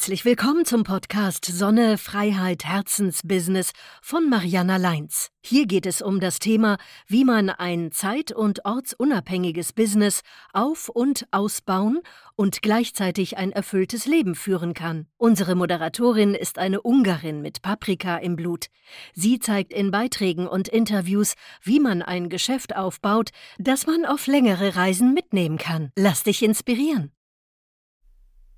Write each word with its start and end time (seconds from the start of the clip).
Herzlich 0.00 0.24
willkommen 0.24 0.64
zum 0.64 0.82
Podcast 0.82 1.44
Sonne, 1.44 1.98
Freiheit, 1.98 2.64
Herzensbusiness 2.64 3.72
von 4.00 4.30
Mariana 4.30 4.78
Leins. 4.78 5.28
Hier 5.42 5.66
geht 5.66 5.84
es 5.84 6.00
um 6.00 6.20
das 6.20 6.38
Thema, 6.38 6.78
wie 7.06 7.22
man 7.22 7.50
ein 7.50 7.92
zeit- 7.92 8.32
und 8.32 8.64
ortsunabhängiges 8.64 9.74
Business 9.74 10.22
auf- 10.54 10.88
und 10.88 11.26
ausbauen 11.32 12.00
und 12.34 12.62
gleichzeitig 12.62 13.36
ein 13.36 13.52
erfülltes 13.52 14.06
Leben 14.06 14.34
führen 14.34 14.72
kann. 14.72 15.06
Unsere 15.18 15.54
Moderatorin 15.54 16.34
ist 16.34 16.56
eine 16.56 16.80
Ungarin 16.80 17.42
mit 17.42 17.60
Paprika 17.60 18.16
im 18.16 18.36
Blut. 18.36 18.68
Sie 19.12 19.38
zeigt 19.38 19.70
in 19.70 19.90
Beiträgen 19.90 20.48
und 20.48 20.68
Interviews, 20.68 21.34
wie 21.62 21.78
man 21.78 22.00
ein 22.00 22.30
Geschäft 22.30 22.74
aufbaut, 22.74 23.32
das 23.58 23.86
man 23.86 24.06
auf 24.06 24.26
längere 24.26 24.76
Reisen 24.76 25.12
mitnehmen 25.12 25.58
kann. 25.58 25.92
Lass 25.94 26.22
dich 26.22 26.42
inspirieren. 26.42 27.12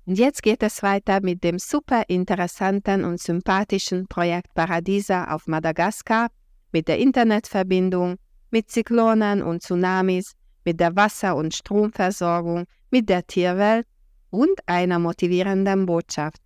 Und 0.05 0.19
jetzt 0.19 0.43
geht 0.43 0.61
es 0.63 0.83
weiter 0.83 1.21
mit 1.21 1.43
dem 1.43 1.59
super 1.59 2.03
interessanten 2.07 3.05
und 3.05 3.21
sympathischen 3.21 4.07
Projekt 4.07 4.53
Paradisa 4.53 5.33
auf 5.33 5.47
Madagaskar, 5.47 6.27
mit 6.73 6.87
der 6.87 6.97
Internetverbindung, 6.97 8.17
mit 8.51 8.69
Zyklonen 8.69 9.41
und 9.41 9.63
Tsunamis, 9.63 10.33
mit 10.65 10.79
der 10.79 10.95
Wasser- 10.95 11.35
und 11.35 11.53
Stromversorgung, 11.53 12.65
mit 12.91 13.07
der 13.07 13.25
Tierwelt 13.25 13.87
und 14.29 14.59
einer 14.65 14.99
motivierenden 14.99 15.85
Botschaft. 15.85 16.41